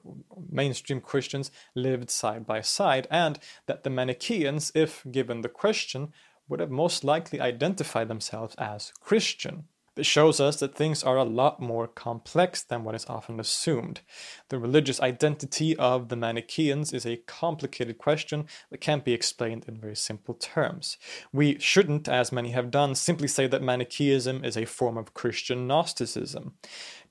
mainstream 0.50 1.01
Christians, 1.01 1.51
lived 1.75 2.10
side 2.10 2.45
by 2.45 2.62
side, 2.62 3.07
and 3.10 3.39
that 3.65 3.83
the 3.83 3.89
Manichaeans, 3.89 4.72
if 4.75 5.03
given 5.12 5.41
the 5.41 5.50
question, 5.50 6.13
would 6.48 6.60
have 6.60 6.72
most 6.72 7.03
likely 7.03 7.41
identified 7.41 8.07
themselves 8.07 8.55
as 8.57 8.93
Christian. 9.00 9.65
This 9.96 10.08
shows 10.08 10.40
us 10.40 10.60
that 10.60 10.74
things 10.76 11.04
are 11.04 11.18
a 11.18 11.24
lot 11.24 11.60
more 11.60 11.88
complex 11.88 12.64
than 12.64 12.84
what 12.84 12.96
is 12.96 13.06
often 13.08 13.40
assumed. 13.40 14.02
The 14.50 14.58
religious 14.58 15.00
identity 15.00 15.76
of 15.78 16.10
the 16.10 16.16
Manichaeans 16.16 16.94
is 16.94 17.06
a 17.06 17.18
complicated 17.18 18.00
question 18.00 18.48
that 18.72 18.82
can't 18.82 19.06
be 19.06 19.14
explained 19.14 19.66
in 19.68 19.80
very 19.80 19.96
simple 19.96 20.34
terms. 20.34 20.98
We 21.32 21.60
shouldn't, 21.60 22.10
as 22.10 22.32
many 22.32 22.52
have 22.52 22.72
done, 22.72 22.96
simply 22.96 23.28
say 23.28 23.46
that 23.48 23.62
Manichaeism 23.62 24.44
is 24.44 24.58
a 24.58 24.66
form 24.66 24.98
of 24.98 25.14
Christian 25.14 25.68
Gnosticism 25.68 26.54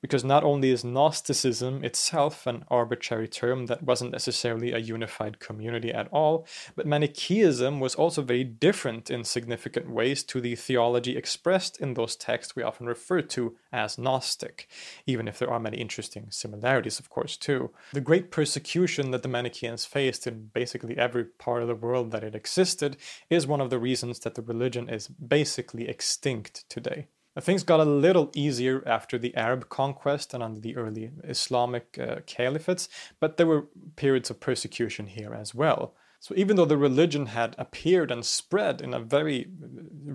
because 0.02 0.24
not 0.24 0.44
only 0.44 0.70
is 0.70 0.84
Gnosticism 0.84 1.82
itself 1.84 2.46
an 2.46 2.64
arbitrary 2.68 3.28
term 3.28 3.66
that 3.66 3.84
wasn't 3.84 4.10
necessarily 4.10 4.72
a 4.72 4.78
unified 4.78 5.38
community 5.38 5.92
at 5.92 6.08
all, 6.12 6.46
but 6.74 6.86
Manichaeism 6.86 7.80
was 7.80 7.94
also 7.94 8.20
very 8.20 8.44
different 8.44 9.10
in 9.10 9.24
significant 9.24 9.88
ways 9.88 10.24
to 10.24 10.40
the 10.40 10.56
theology 10.56 11.16
expressed 11.16 11.80
in 11.80 11.94
those 11.94 12.16
texts 12.16 12.54
we 12.56 12.64
often 12.64 12.86
refer 12.86 13.22
to 13.22 13.56
as 13.72 13.96
Gnostic, 13.96 14.68
even 15.06 15.28
if 15.28 15.38
there 15.38 15.50
are 15.50 15.60
many 15.60 15.78
interesting 15.78 16.26
similarities, 16.30 16.98
of 16.98 17.08
course, 17.08 17.36
too. 17.36 17.70
The 17.92 18.00
great 18.00 18.30
persecution 18.32 19.12
that 19.12 19.22
the 19.22 19.28
Manichaeans 19.28 19.84
faced 19.84 20.26
in 20.26 20.50
basically 20.52 20.98
every 20.98 21.24
part 21.24 21.62
of 21.62 21.68
the 21.68 21.74
world 21.76 22.10
that 22.10 22.24
it 22.24 22.34
existed 22.34 22.96
is 23.30 23.46
one 23.46 23.60
of 23.60 23.70
the 23.70 23.78
reasons 23.78 24.18
that 24.20 24.34
the 24.34 24.42
religion 24.42 24.88
is 24.88 25.06
basically 25.06 25.88
extinct 25.88 26.68
today. 26.68 27.06
Things 27.40 27.62
got 27.62 27.80
a 27.80 27.84
little 27.84 28.30
easier 28.34 28.82
after 28.86 29.16
the 29.16 29.34
Arab 29.34 29.70
conquest 29.70 30.34
and 30.34 30.42
under 30.42 30.60
the 30.60 30.76
early 30.76 31.10
Islamic 31.24 31.98
uh, 31.98 32.16
caliphates, 32.26 32.88
but 33.20 33.38
there 33.38 33.46
were 33.46 33.68
periods 33.96 34.28
of 34.28 34.38
persecution 34.40 35.06
here 35.06 35.32
as 35.32 35.54
well. 35.54 35.94
So 36.20 36.34
even 36.36 36.56
though 36.56 36.66
the 36.66 36.76
religion 36.76 37.26
had 37.26 37.56
appeared 37.58 38.10
and 38.12 38.24
spread 38.24 38.80
in 38.80 38.94
a 38.94 39.00
very 39.00 39.48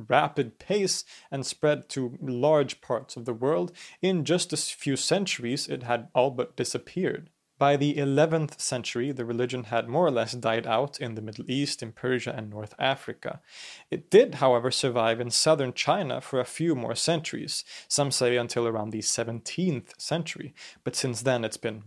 rapid 0.07 0.57
pace 0.57 1.03
and 1.31 1.45
spread 1.45 1.89
to 1.89 2.17
large 2.21 2.79
parts 2.79 3.17
of 3.17 3.25
the 3.25 3.33
world, 3.33 3.73
in 4.01 4.23
just 4.23 4.53
a 4.53 4.57
few 4.57 4.95
centuries 4.95 5.67
it 5.67 5.83
had 5.83 6.07
all 6.13 6.31
but 6.31 6.55
disappeared. 6.55 7.29
By 7.59 7.75
the 7.75 7.95
11th 7.95 8.59
century, 8.59 9.11
the 9.11 9.25
religion 9.25 9.65
had 9.65 9.87
more 9.87 10.05
or 10.05 10.11
less 10.11 10.33
died 10.33 10.67
out 10.67 10.99
in 10.99 11.15
the 11.15 11.21
Middle 11.23 11.49
East, 11.49 11.81
in 11.81 11.91
Persia, 11.91 12.33
and 12.37 12.51
North 12.51 12.75
Africa. 12.77 13.41
It 13.89 14.11
did, 14.11 14.35
however, 14.35 14.69
survive 14.69 15.19
in 15.19 15.31
southern 15.31 15.73
China 15.73 16.21
for 16.21 16.39
a 16.39 16.45
few 16.45 16.75
more 16.75 16.93
centuries, 16.93 17.63
some 17.87 18.11
say 18.11 18.37
until 18.37 18.67
around 18.67 18.91
the 18.91 18.99
17th 18.99 19.99
century, 19.99 20.53
but 20.83 20.95
since 20.95 21.23
then 21.23 21.43
it's 21.43 21.57
been 21.57 21.83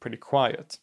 pretty 0.00 0.18
quiet. 0.18 0.78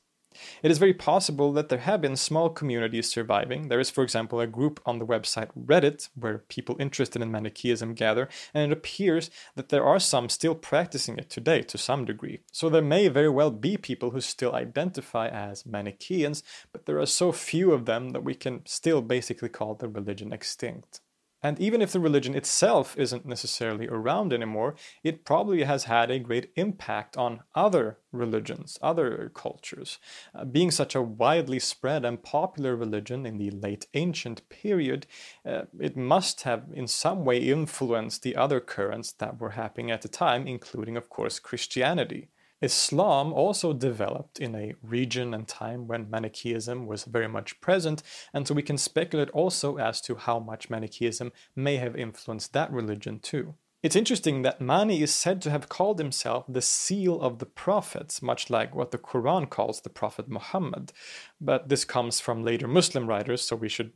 It 0.62 0.72
is 0.72 0.78
very 0.78 0.94
possible 0.94 1.54
that 1.54 1.70
there 1.70 1.80
have 1.80 2.02
been 2.02 2.16
small 2.16 2.50
communities 2.50 3.12
surviving. 3.12 3.68
There 3.68 3.80
is, 3.80 3.90
for 3.90 4.04
example, 4.04 4.40
a 4.40 4.48
group 4.48 4.80
on 4.86 5.00
the 5.00 5.06
website 5.06 5.50
Reddit 5.58 6.10
where 6.16 6.40
people 6.40 6.76
interested 6.80 7.22
in 7.22 7.32
Manichaeism 7.32 7.94
gather, 7.94 8.30
and 8.54 8.72
it 8.72 8.78
appears 8.78 9.30
that 9.56 9.70
there 9.70 9.86
are 9.86 10.00
some 10.00 10.30
still 10.30 10.56
practicing 10.56 11.18
it 11.18 11.30
today 11.30 11.62
to 11.64 11.78
some 11.78 12.06
degree. 12.06 12.42
So 12.52 12.70
there 12.70 12.82
may 12.82 13.08
very 13.08 13.30
well 13.30 13.52
be 13.52 13.78
people 13.78 14.12
who 14.12 14.22
still 14.22 14.54
identify 14.54 15.28
as 15.28 15.66
Manichaeans, 15.66 16.44
but 16.72 16.86
there 16.86 17.00
are 17.00 17.06
so 17.06 17.32
few 17.32 17.72
of 17.72 17.86
them 17.86 18.10
that 18.10 18.24
we 18.24 18.36
can 18.36 18.66
still 18.66 19.02
basically 19.02 19.50
call 19.50 19.76
the 19.76 19.88
religion 19.88 20.34
extinct. 20.34 21.02
And 21.44 21.60
even 21.60 21.82
if 21.82 21.92
the 21.92 22.00
religion 22.00 22.36
itself 22.36 22.98
isn't 22.98 23.26
necessarily 23.26 23.90
around 23.90 24.32
anymore, 24.32 24.76
it 25.04 25.26
probably 25.26 25.64
has 25.64 25.84
had 25.84 26.10
a 26.10 26.18
great 26.18 26.52
impact 26.56 27.18
on 27.18 27.42
other 27.54 28.00
religions, 28.14 28.80
other 28.82 29.30
cultures. 29.36 30.00
Uh, 30.34 30.46
being 30.46 30.72
such 30.72 30.96
a 30.96 31.02
widely 31.02 31.60
spread 31.60 32.06
and 32.06 32.24
popular 32.24 32.78
religion 32.78 33.26
in 33.26 33.38
the 33.38 33.52
late 33.52 33.88
ancient 33.94 34.48
period, 34.48 35.06
uh, 35.46 35.64
it 35.78 35.98
must 35.98 36.44
have 36.44 36.64
in 36.74 36.88
some 36.88 37.26
way 37.26 37.40
influenced 37.40 38.24
the 38.24 38.38
other 38.38 38.62
currents 38.62 39.12
that 39.12 39.40
were 39.42 39.52
happening 39.52 39.92
at 39.92 40.02
the 40.02 40.08
time, 40.08 40.48
including, 40.48 40.96
of 40.96 41.10
course, 41.10 41.40
Christianity. 41.40 42.30
Islam 42.64 43.34
also 43.34 43.74
developed 43.74 44.40
in 44.40 44.56
a 44.56 44.74
region 44.82 45.34
and 45.34 45.48
time 45.48 45.86
when 45.86 46.10
Manichaeism 46.10 46.88
was 46.88 47.04
very 47.04 47.28
much 47.28 47.60
present, 47.60 48.02
and 48.34 48.48
so 48.48 48.54
we 48.54 48.62
can 48.62 48.78
speculate 48.78 49.30
also 49.32 49.78
as 49.78 50.00
to 50.02 50.16
how 50.16 50.40
much 50.40 50.70
Manichaeism 50.70 51.34
may 51.56 51.76
have 51.76 51.96
influenced 51.98 52.54
that 52.54 52.72
religion 52.72 53.20
too. 53.20 53.56
It's 53.84 53.98
interesting 53.98 54.44
that 54.44 54.62
Mani 54.62 55.02
is 55.02 55.14
said 55.14 55.42
to 55.42 55.50
have 55.50 55.68
called 55.68 56.00
himself 56.00 56.46
the 56.48 56.62
seal 56.62 57.20
of 57.22 57.40
the 57.40 57.46
prophets, 57.46 58.22
much 58.22 58.50
like 58.50 58.74
what 58.74 58.92
the 58.92 58.98
Quran 58.98 59.50
calls 59.50 59.82
the 59.82 59.90
Prophet 59.90 60.30
Muhammad. 60.30 60.94
But 61.42 61.68
this 61.68 61.84
comes 61.84 62.22
from 62.22 62.46
later 62.46 62.66
Muslim 62.66 63.08
writers, 63.08 63.42
so 63.42 63.58
we 63.58 63.68
should 63.68 63.92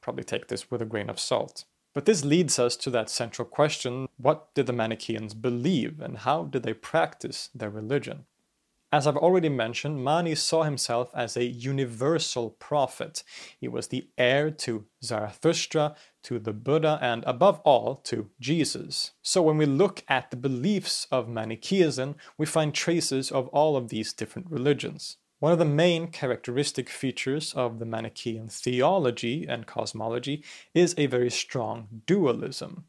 probably 0.00 0.24
take 0.24 0.48
this 0.48 0.72
with 0.72 0.82
a 0.82 0.86
grain 0.86 1.08
of 1.08 1.20
salt. 1.20 1.66
But 1.94 2.04
this 2.04 2.24
leads 2.24 2.58
us 2.58 2.76
to 2.76 2.90
that 2.90 3.10
central 3.10 3.46
question 3.46 4.08
what 4.16 4.54
did 4.54 4.66
the 4.66 4.72
Manichaeans 4.72 5.34
believe 5.34 6.00
and 6.00 6.18
how 6.18 6.44
did 6.44 6.62
they 6.62 6.74
practice 6.74 7.50
their 7.54 7.70
religion? 7.70 8.26
As 8.90 9.06
I've 9.06 9.18
already 9.18 9.50
mentioned, 9.50 10.02
Mani 10.02 10.34
saw 10.34 10.62
himself 10.62 11.10
as 11.14 11.36
a 11.36 11.44
universal 11.44 12.50
prophet. 12.50 13.22
He 13.60 13.68
was 13.68 13.88
the 13.88 14.08
heir 14.16 14.50
to 14.50 14.86
Zarathustra, 15.04 15.94
to 16.22 16.38
the 16.38 16.54
Buddha, 16.54 16.98
and 17.02 17.22
above 17.26 17.60
all, 17.66 17.96
to 18.04 18.30
Jesus. 18.40 19.12
So 19.20 19.42
when 19.42 19.58
we 19.58 19.66
look 19.66 20.04
at 20.08 20.30
the 20.30 20.38
beliefs 20.38 21.06
of 21.10 21.28
Manichaeism, 21.28 22.16
we 22.38 22.46
find 22.46 22.72
traces 22.72 23.30
of 23.30 23.48
all 23.48 23.76
of 23.76 23.88
these 23.90 24.14
different 24.14 24.50
religions. 24.50 25.18
One 25.40 25.52
of 25.52 25.60
the 25.60 25.64
main 25.64 26.08
characteristic 26.08 26.88
features 26.88 27.54
of 27.54 27.78
the 27.78 27.84
Manichaean 27.84 28.48
theology 28.48 29.46
and 29.46 29.68
cosmology 29.68 30.42
is 30.74 30.96
a 30.98 31.06
very 31.06 31.30
strong 31.30 32.02
dualism. 32.06 32.86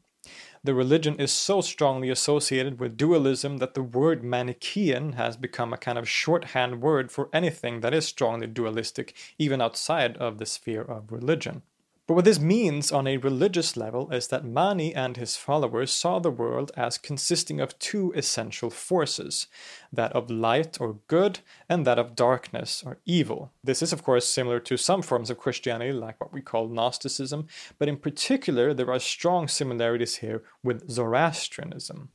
The 0.64 0.74
religion 0.74 1.14
is 1.20 1.30
so 1.30 1.60
strongly 1.60 2.10
associated 2.10 2.80
with 2.80 2.96
dualism 2.96 3.58
that 3.58 3.74
the 3.74 3.84
word 3.84 4.24
Manichaean 4.24 5.12
has 5.12 5.36
become 5.36 5.72
a 5.72 5.78
kind 5.78 5.96
of 5.96 6.08
shorthand 6.08 6.82
word 6.82 7.12
for 7.12 7.28
anything 7.32 7.82
that 7.82 7.94
is 7.94 8.08
strongly 8.08 8.48
dualistic, 8.48 9.14
even 9.38 9.60
outside 9.60 10.16
of 10.16 10.38
the 10.38 10.46
sphere 10.46 10.82
of 10.82 11.12
religion. 11.12 11.62
But 12.10 12.14
what 12.16 12.24
this 12.24 12.40
means 12.40 12.90
on 12.90 13.06
a 13.06 13.18
religious 13.18 13.76
level 13.76 14.10
is 14.10 14.26
that 14.26 14.44
Mani 14.44 14.92
and 14.92 15.16
his 15.16 15.36
followers 15.36 15.92
saw 15.92 16.18
the 16.18 16.28
world 16.28 16.72
as 16.76 16.98
consisting 16.98 17.60
of 17.60 17.78
two 17.78 18.12
essential 18.16 18.68
forces 18.68 19.46
that 19.92 20.10
of 20.12 20.28
light 20.28 20.80
or 20.80 20.98
good, 21.06 21.38
and 21.68 21.86
that 21.86 22.00
of 22.00 22.16
darkness 22.16 22.82
or 22.84 22.98
evil. 23.06 23.52
This 23.62 23.80
is, 23.80 23.92
of 23.92 24.02
course, 24.02 24.26
similar 24.26 24.58
to 24.58 24.76
some 24.76 25.02
forms 25.02 25.30
of 25.30 25.38
Christianity, 25.38 25.92
like 25.92 26.20
what 26.20 26.32
we 26.32 26.40
call 26.40 26.66
Gnosticism, 26.66 27.46
but 27.78 27.86
in 27.86 27.96
particular, 27.96 28.74
there 28.74 28.90
are 28.90 28.98
strong 28.98 29.46
similarities 29.46 30.16
here 30.16 30.42
with 30.64 30.90
Zoroastrianism. 30.90 32.08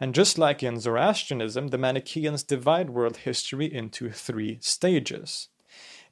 And 0.00 0.14
just 0.14 0.38
like 0.38 0.62
in 0.62 0.80
Zoroastrianism, 0.80 1.68
the 1.68 1.76
Manichaeans 1.76 2.44
divide 2.44 2.88
world 2.88 3.18
history 3.18 3.66
into 3.70 4.08
three 4.08 4.56
stages. 4.62 5.48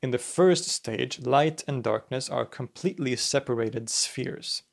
In 0.03 0.11
the 0.11 0.19
first 0.19 0.65
stage, 0.65 1.21
light 1.21 1.63
and 1.69 1.81
darkness 1.81 2.29
are 2.29 2.45
completely 2.45 3.15
separated 3.15 3.89
spheres. 3.89 4.65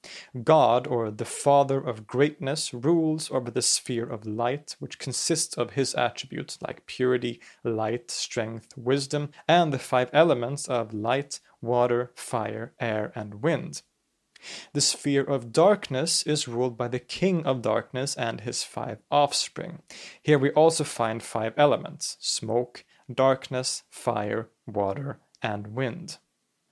God, 0.44 0.88
or 0.88 1.12
the 1.12 1.24
Father 1.24 1.80
of 1.80 2.08
greatness, 2.08 2.74
rules 2.74 3.30
over 3.30 3.52
the 3.52 3.62
sphere 3.62 4.10
of 4.10 4.26
light, 4.26 4.76
which 4.80 4.98
consists 4.98 5.56
of 5.56 5.74
his 5.74 5.94
attributes 5.94 6.58
like 6.64 6.88
purity, 6.88 7.40
light, 7.64 8.10
strength, 8.10 8.76
wisdom, 8.76 9.30
and 9.48 9.72
the 9.72 9.78
five 9.78 10.10
elements 10.14 10.68
of 10.68 10.96
light, 10.96 11.40
water, 11.62 12.12
fire, 12.16 12.74
air, 12.80 13.12
and 13.14 13.44
wind. 13.44 13.84
The 14.74 14.82
sphere 14.82 15.24
of 15.24 15.52
darkness 15.52 16.24
is 16.24 16.48
ruled 16.48 16.76
by 16.76 16.88
the 16.88 17.00
king 17.00 17.46
of 17.46 17.62
darkness 17.62 18.16
and 18.16 18.42
his 18.42 18.64
five 18.64 18.98
offspring. 19.12 19.84
Here 20.24 20.40
we 20.40 20.50
also 20.52 20.84
find 20.84 21.22
five 21.22 21.54
elements 21.56 22.18
smoke, 22.20 22.84
darkness, 23.14 23.84
fire, 23.90 24.50
water, 24.74 25.20
and 25.42 25.76
wind. 25.76 26.18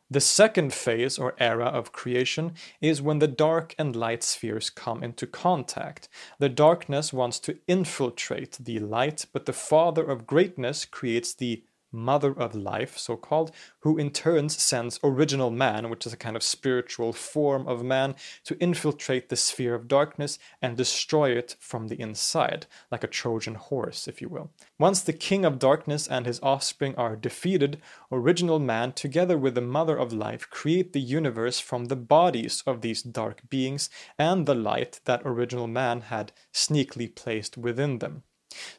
The 0.09 0.21
second 0.21 0.73
phase 0.73 1.17
or 1.17 1.35
era 1.37 1.65
of 1.65 1.91
creation 1.91 2.53
is 2.79 3.01
when 3.01 3.19
the 3.19 3.27
dark 3.27 3.75
and 3.77 3.93
light 3.93 4.23
spheres 4.23 4.69
come 4.69 5.03
into 5.03 5.27
contact. 5.27 6.07
The 6.39 6.47
darkness 6.47 7.11
wants 7.11 7.39
to 7.41 7.57
infiltrate 7.67 8.57
the 8.59 8.79
light, 8.79 9.25
but 9.33 9.45
the 9.45 9.53
Father 9.53 10.03
of 10.03 10.25
greatness 10.25 10.85
creates 10.85 11.33
the 11.33 11.63
mother 11.97 12.31
of 12.31 12.55
life, 12.55 12.97
so 12.97 13.17
called, 13.17 13.51
who 13.79 13.97
in 13.97 14.11
turn 14.11 14.47
sends 14.49 14.99
original 15.03 15.51
man, 15.51 15.89
which 15.89 16.05
is 16.05 16.13
a 16.13 16.17
kind 16.17 16.35
of 16.35 16.43
spiritual 16.43 17.11
form 17.11 17.67
of 17.67 17.83
man, 17.83 18.15
to 18.45 18.57
infiltrate 18.59 19.29
the 19.29 19.35
sphere 19.35 19.75
of 19.75 19.87
darkness 19.87 20.39
and 20.61 20.77
destroy 20.77 21.31
it 21.31 21.55
from 21.59 21.87
the 21.87 21.99
inside, 21.99 22.67
like 22.91 23.03
a 23.03 23.07
Trojan 23.07 23.55
horse, 23.55 24.07
if 24.07 24.21
you 24.21 24.29
will. 24.29 24.51
Once 24.79 25.01
the 25.01 25.13
king 25.13 25.43
of 25.43 25.59
darkness 25.59 26.07
and 26.07 26.25
his 26.25 26.39
offspring 26.41 26.95
are 26.95 27.15
defeated, 27.15 27.81
original 28.11 28.59
man, 28.59 28.91
together 28.93 29.37
with 29.37 29.55
the 29.55 29.61
mother 29.61 29.97
of 29.97 30.13
life, 30.13 30.49
create 30.49 30.93
the 30.93 31.01
universe 31.01 31.59
from 31.59 31.85
the 31.85 31.95
bodies 31.95 32.63
of 32.67 32.81
these 32.81 33.01
dark 33.01 33.41
beings 33.49 33.89
and 34.17 34.45
the 34.45 34.55
light 34.55 34.99
that 35.05 35.21
original 35.25 35.67
man 35.67 36.01
had 36.01 36.31
sneakily 36.53 37.13
placed 37.13 37.57
within 37.57 37.99
them. 37.99 38.23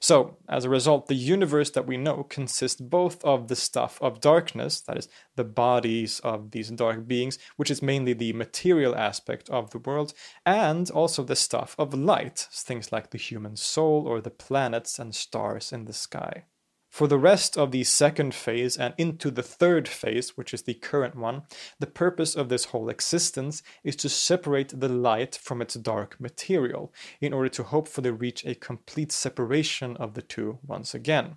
So, 0.00 0.38
as 0.48 0.64
a 0.64 0.68
result, 0.68 1.06
the 1.06 1.14
universe 1.14 1.70
that 1.70 1.86
we 1.86 1.96
know 1.96 2.24
consists 2.24 2.80
both 2.80 3.24
of 3.24 3.48
the 3.48 3.54
stuff 3.54 3.98
of 4.02 4.20
darkness, 4.20 4.80
that 4.80 4.98
is, 4.98 5.08
the 5.36 5.44
bodies 5.44 6.20
of 6.20 6.50
these 6.50 6.70
dark 6.70 7.06
beings, 7.06 7.38
which 7.56 7.70
is 7.70 7.82
mainly 7.82 8.12
the 8.12 8.32
material 8.32 8.96
aspect 8.96 9.48
of 9.50 9.70
the 9.70 9.78
world, 9.78 10.14
and 10.44 10.90
also 10.90 11.22
the 11.22 11.36
stuff 11.36 11.74
of 11.78 11.94
light, 11.94 12.48
things 12.50 12.90
like 12.92 13.10
the 13.10 13.18
human 13.18 13.56
soul 13.56 14.08
or 14.08 14.20
the 14.20 14.30
planets 14.30 14.98
and 14.98 15.14
stars 15.14 15.72
in 15.72 15.84
the 15.84 15.92
sky. 15.92 16.44
For 16.98 17.06
the 17.06 17.16
rest 17.16 17.56
of 17.56 17.70
the 17.70 17.84
second 17.84 18.34
phase 18.34 18.76
and 18.76 18.92
into 18.98 19.30
the 19.30 19.40
third 19.40 19.86
phase, 19.86 20.36
which 20.36 20.52
is 20.52 20.62
the 20.62 20.74
current 20.74 21.14
one, 21.14 21.42
the 21.78 21.86
purpose 21.86 22.34
of 22.34 22.48
this 22.48 22.64
whole 22.64 22.88
existence 22.88 23.62
is 23.84 23.94
to 23.94 24.08
separate 24.08 24.80
the 24.80 24.88
light 24.88 25.36
from 25.36 25.62
its 25.62 25.74
dark 25.74 26.20
material, 26.20 26.92
in 27.20 27.32
order 27.32 27.50
to 27.50 27.62
hopefully 27.62 28.10
reach 28.10 28.44
a 28.44 28.56
complete 28.56 29.12
separation 29.12 29.96
of 29.98 30.14
the 30.14 30.22
two 30.22 30.58
once 30.66 30.92
again. 30.92 31.36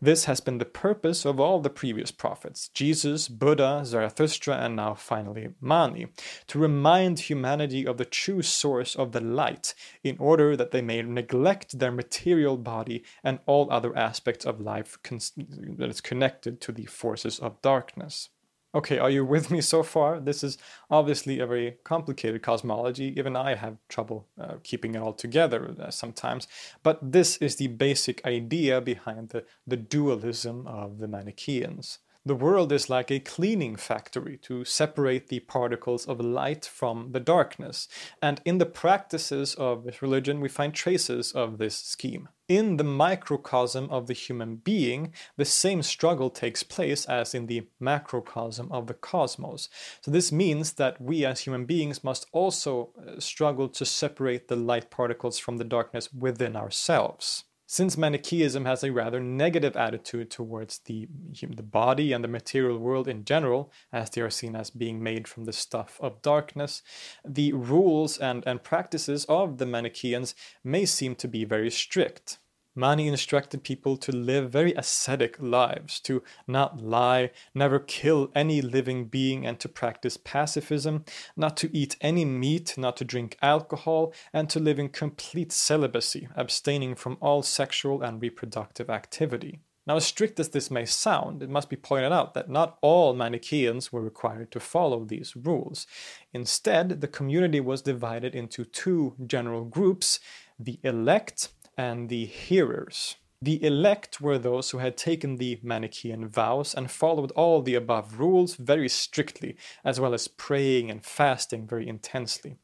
This 0.00 0.24
has 0.24 0.40
been 0.40 0.58
the 0.58 0.64
purpose 0.64 1.24
of 1.24 1.40
all 1.40 1.60
the 1.60 1.70
previous 1.70 2.10
prophets 2.10 2.68
Jesus, 2.68 3.28
Buddha, 3.28 3.82
Zarathustra, 3.84 4.56
and 4.56 4.76
now 4.76 4.94
finally 4.94 5.50
Mani 5.60 6.08
to 6.48 6.58
remind 6.58 7.20
humanity 7.20 7.86
of 7.86 7.98
the 7.98 8.04
true 8.04 8.42
source 8.42 8.94
of 8.94 9.12
the 9.12 9.20
light 9.20 9.74
in 10.02 10.16
order 10.18 10.56
that 10.56 10.70
they 10.70 10.82
may 10.82 11.02
neglect 11.02 11.78
their 11.78 11.92
material 11.92 12.56
body 12.56 13.02
and 13.24 13.38
all 13.46 13.70
other 13.70 13.96
aspects 13.96 14.44
of 14.44 14.60
life 14.60 14.98
that 15.02 15.90
is 15.90 16.00
connected 16.00 16.60
to 16.60 16.72
the 16.72 16.86
forces 16.86 17.38
of 17.38 17.60
darkness. 17.62 18.28
Okay, 18.74 18.98
are 18.98 19.10
you 19.10 19.22
with 19.22 19.50
me 19.50 19.60
so 19.60 19.82
far? 19.82 20.18
This 20.18 20.42
is 20.42 20.56
obviously 20.90 21.40
a 21.40 21.46
very 21.46 21.76
complicated 21.84 22.42
cosmology. 22.42 23.12
Even 23.18 23.36
I 23.36 23.54
have 23.54 23.76
trouble 23.88 24.28
uh, 24.40 24.54
keeping 24.62 24.94
it 24.94 24.98
all 24.98 25.12
together 25.12 25.74
uh, 25.78 25.90
sometimes. 25.90 26.48
But 26.82 27.12
this 27.12 27.36
is 27.36 27.56
the 27.56 27.66
basic 27.66 28.24
idea 28.24 28.80
behind 28.80 29.28
the, 29.28 29.44
the 29.66 29.76
dualism 29.76 30.66
of 30.66 30.98
the 30.98 31.08
Manichaeans. 31.08 31.98
The 32.24 32.36
world 32.36 32.70
is 32.70 32.88
like 32.88 33.10
a 33.10 33.18
cleaning 33.18 33.74
factory 33.74 34.36
to 34.42 34.64
separate 34.64 35.26
the 35.26 35.40
particles 35.40 36.06
of 36.06 36.20
light 36.20 36.64
from 36.64 37.10
the 37.10 37.18
darkness, 37.18 37.88
and 38.22 38.40
in 38.44 38.58
the 38.58 38.66
practices 38.66 39.56
of 39.56 40.00
religion 40.00 40.40
we 40.40 40.48
find 40.48 40.72
traces 40.72 41.32
of 41.32 41.58
this 41.58 41.76
scheme. 41.76 42.28
In 42.46 42.76
the 42.76 42.84
microcosm 42.84 43.90
of 43.90 44.06
the 44.06 44.12
human 44.12 44.54
being, 44.54 45.12
the 45.36 45.44
same 45.44 45.82
struggle 45.82 46.30
takes 46.30 46.62
place 46.62 47.06
as 47.06 47.34
in 47.34 47.46
the 47.46 47.66
macrocosm 47.80 48.70
of 48.70 48.86
the 48.86 48.94
cosmos. 48.94 49.68
So, 50.00 50.12
this 50.12 50.30
means 50.30 50.74
that 50.74 51.00
we 51.00 51.24
as 51.24 51.40
human 51.40 51.64
beings 51.64 52.04
must 52.04 52.26
also 52.30 52.90
uh, 52.96 53.18
struggle 53.18 53.68
to 53.70 53.84
separate 53.84 54.46
the 54.46 54.54
light 54.54 54.90
particles 54.90 55.40
from 55.40 55.56
the 55.56 55.64
darkness 55.64 56.12
within 56.12 56.54
ourselves. 56.54 57.44
Since 57.72 57.96
Manichaeism 57.96 58.66
has 58.66 58.84
a 58.84 58.92
rather 58.92 59.18
negative 59.18 59.78
attitude 59.78 60.30
towards 60.30 60.80
the, 60.80 61.08
the 61.40 61.62
body 61.62 62.12
and 62.12 62.22
the 62.22 62.28
material 62.28 62.76
world 62.76 63.08
in 63.08 63.24
general, 63.24 63.72
as 63.90 64.10
they 64.10 64.20
are 64.20 64.28
seen 64.28 64.54
as 64.54 64.68
being 64.68 65.02
made 65.02 65.26
from 65.26 65.46
the 65.46 65.54
stuff 65.54 65.98
of 65.98 66.20
darkness, 66.20 66.82
the 67.24 67.54
rules 67.54 68.18
and, 68.18 68.46
and 68.46 68.62
practices 68.62 69.24
of 69.24 69.56
the 69.56 69.64
Manichaeans 69.64 70.34
may 70.62 70.84
seem 70.84 71.14
to 71.14 71.26
be 71.26 71.46
very 71.46 71.70
strict. 71.70 72.36
Mani 72.74 73.06
instructed 73.06 73.62
people 73.64 73.98
to 73.98 74.12
live 74.12 74.50
very 74.50 74.72
ascetic 74.72 75.36
lives, 75.38 76.00
to 76.00 76.22
not 76.46 76.82
lie, 76.82 77.30
never 77.54 77.78
kill 77.78 78.30
any 78.34 78.62
living 78.62 79.04
being, 79.04 79.46
and 79.46 79.60
to 79.60 79.68
practice 79.68 80.16
pacifism, 80.16 81.04
not 81.36 81.54
to 81.58 81.76
eat 81.76 81.96
any 82.00 82.24
meat, 82.24 82.78
not 82.78 82.96
to 82.96 83.04
drink 83.04 83.36
alcohol, 83.42 84.14
and 84.32 84.48
to 84.48 84.58
live 84.58 84.78
in 84.78 84.88
complete 84.88 85.52
celibacy, 85.52 86.28
abstaining 86.34 86.94
from 86.94 87.18
all 87.20 87.42
sexual 87.42 88.00
and 88.02 88.22
reproductive 88.22 88.88
activity. 88.88 89.60
Now, 89.86 89.96
as 89.96 90.06
strict 90.06 90.38
as 90.40 90.50
this 90.50 90.70
may 90.70 90.86
sound, 90.86 91.42
it 91.42 91.50
must 91.50 91.68
be 91.68 91.76
pointed 91.76 92.12
out 92.12 92.34
that 92.34 92.48
not 92.48 92.78
all 92.80 93.14
Manichaeans 93.14 93.92
were 93.92 94.00
required 94.00 94.52
to 94.52 94.60
follow 94.60 95.04
these 95.04 95.34
rules. 95.34 95.86
Instead, 96.32 97.00
the 97.00 97.08
community 97.08 97.60
was 97.60 97.82
divided 97.82 98.34
into 98.34 98.64
two 98.64 99.14
general 99.26 99.64
groups 99.64 100.20
the 100.58 100.78
elect 100.84 101.48
and 101.76 102.08
the 102.08 102.26
hearers. 102.26 103.16
The 103.42 103.64
elect 103.64 104.20
were 104.20 104.38
those 104.38 104.70
who 104.70 104.78
had 104.78 104.96
taken 104.96 105.36
the 105.36 105.58
Manichaean 105.64 106.28
vows 106.28 106.74
and 106.74 106.88
followed 106.88 107.32
all 107.32 107.60
the 107.60 107.74
above 107.74 108.20
rules 108.20 108.54
very 108.54 108.88
strictly, 108.88 109.56
as 109.84 109.98
well 109.98 110.14
as 110.14 110.28
praying 110.28 110.92
and 110.92 111.04
fasting 111.04 111.66
very 111.66 111.88
intensely. 111.88 112.54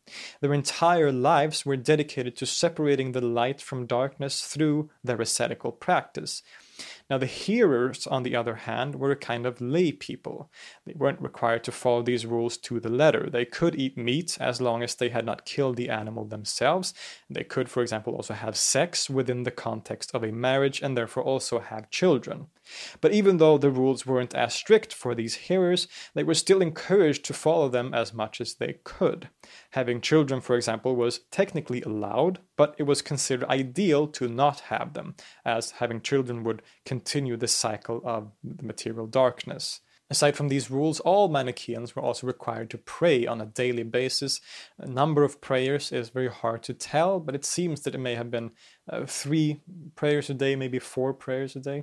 Their 0.40 0.55
entire 0.55 1.11
lives 1.11 1.66
were 1.66 1.77
dedicated 1.77 2.37
to 2.37 2.47
separating 2.47 3.11
the 3.11 3.21
light 3.21 3.61
from 3.61 3.87
darkness 3.87 4.47
through 4.47 4.88
their 5.03 5.21
ascetical 5.21 5.73
practice. 5.73 6.44
Now, 7.11 7.16
the 7.16 7.27
hearers, 7.27 8.07
on 8.07 8.23
the 8.23 8.37
other 8.37 8.55
hand, 8.55 8.97
were 8.97 9.11
a 9.11 9.16
kind 9.16 9.47
of 9.47 9.61
lay 9.61 9.92
people. 9.92 10.51
They 10.85 10.92
weren't 10.94 11.23
required 11.23 11.64
to 11.64 11.73
follow 11.73 12.03
these 12.03 12.27
rules 12.27 12.59
to 12.59 12.81
the 12.81 12.90
letter. 12.90 13.31
They 13.31 13.47
could 13.47 13.75
eat 13.77 13.97
meat 13.97 14.37
as 14.40 14.61
long 14.61 14.83
as 14.83 14.94
they 14.94 15.09
had 15.09 15.25
not 15.25 15.47
killed 15.47 15.77
the 15.77 15.88
animal 15.88 16.27
themselves. 16.27 16.92
They 17.31 17.44
could, 17.44 17.71
for 17.71 17.83
example, 17.83 18.14
also 18.14 18.35
have 18.35 18.57
sex 18.57 19.09
within 19.09 19.44
the 19.44 19.51
context 19.51 20.11
of 20.14 20.23
a 20.23 20.33
marriage 20.33 20.83
and 20.83 20.97
therefore 20.97 21.23
also 21.23 21.61
have 21.61 21.90
children. 21.90 22.49
But 23.00 23.12
even 23.12 23.38
though 23.38 23.59
the 23.59 23.70
rules 23.70 24.07
weren't 24.07 24.35
as 24.35 24.54
strict 24.54 24.92
for 24.92 25.14
these 25.14 25.35
hearers, 25.35 25.88
they 26.14 26.24
were 26.24 26.35
still 26.35 26.61
encouraged 26.61 27.24
to 27.26 27.35
follow 27.35 27.68
them 27.68 27.94
as 27.94 28.12
much 28.12 28.40
as 28.40 28.54
they 28.54 28.78
could. 28.85 29.28
Having 29.70 30.00
children, 30.00 30.40
for 30.40 30.57
example, 30.57 30.96
was 30.96 31.20
technically 31.31 31.83
allowed, 31.83 32.40
but 32.57 32.74
it 32.78 32.85
was 32.85 33.02
considered 33.02 33.48
ideal 33.48 34.07
to 34.09 34.28
not 34.28 34.61
have 34.61 34.94
them, 34.94 35.14
as 35.44 35.72
having 35.72 36.00
children 36.00 36.44
would 36.44 36.62
continue 36.85 37.37
the 37.37 37.48
cycle 37.48 38.00
of 38.04 38.33
the 38.42 38.64
material 38.64 39.07
darkness. 39.07 39.81
Aside 40.11 40.37
from 40.37 40.48
these 40.48 40.70
rules, 40.70 41.00
all 41.00 41.28
Manichaeans 41.28 41.94
were 41.94 42.02
also 42.02 42.26
required 42.26 42.70
to 42.70 42.78
pray 42.78 43.26
on 43.26 43.42
a 43.42 43.46
daily 43.46 43.83
basis. 43.83 44.40
A 44.78 44.87
number 44.87 45.22
of 45.22 45.42
prayers 45.42 45.92
is 45.92 46.09
very 46.09 46.31
hard 46.31 46.62
to 46.62 46.72
tell, 46.72 47.20
but 47.20 47.35
it 47.35 47.44
seems 47.44 47.83
that 47.83 47.94
it 47.94 47.98
may 47.98 48.14
have 48.14 48.31
been 48.31 48.52
uh, 48.90 49.04
three 49.04 49.61
prayers 49.96 50.31
a 50.31 50.35
day, 50.35 50.57
maybe 50.57 50.78
four 50.78 51.12
prayers 51.12 51.57
a 51.57 51.61
day. 51.61 51.83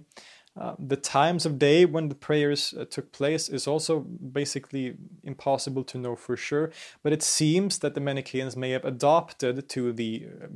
Uh, 0.58 0.74
the 0.80 0.96
times 0.96 1.46
of 1.46 1.60
day 1.60 1.84
when 1.84 2.08
the 2.08 2.16
prayers 2.16 2.74
uh, 2.80 2.86
took 2.86 3.12
place 3.12 3.50
is 3.50 3.68
also 3.68 4.00
basically 4.00 4.96
impossible 5.24 5.84
to 5.84 5.98
know 5.98 6.16
for 6.16 6.38
sure, 6.38 6.72
but 7.04 7.12
it 7.12 7.22
seems 7.22 7.80
that 7.80 7.94
the 7.94 8.00
Manichaeans 8.00 8.56
may 8.56 8.70
have 8.70 8.86
adopted 8.86 9.68
to 9.68 9.92
the 9.92 10.28
uh, 10.42 10.48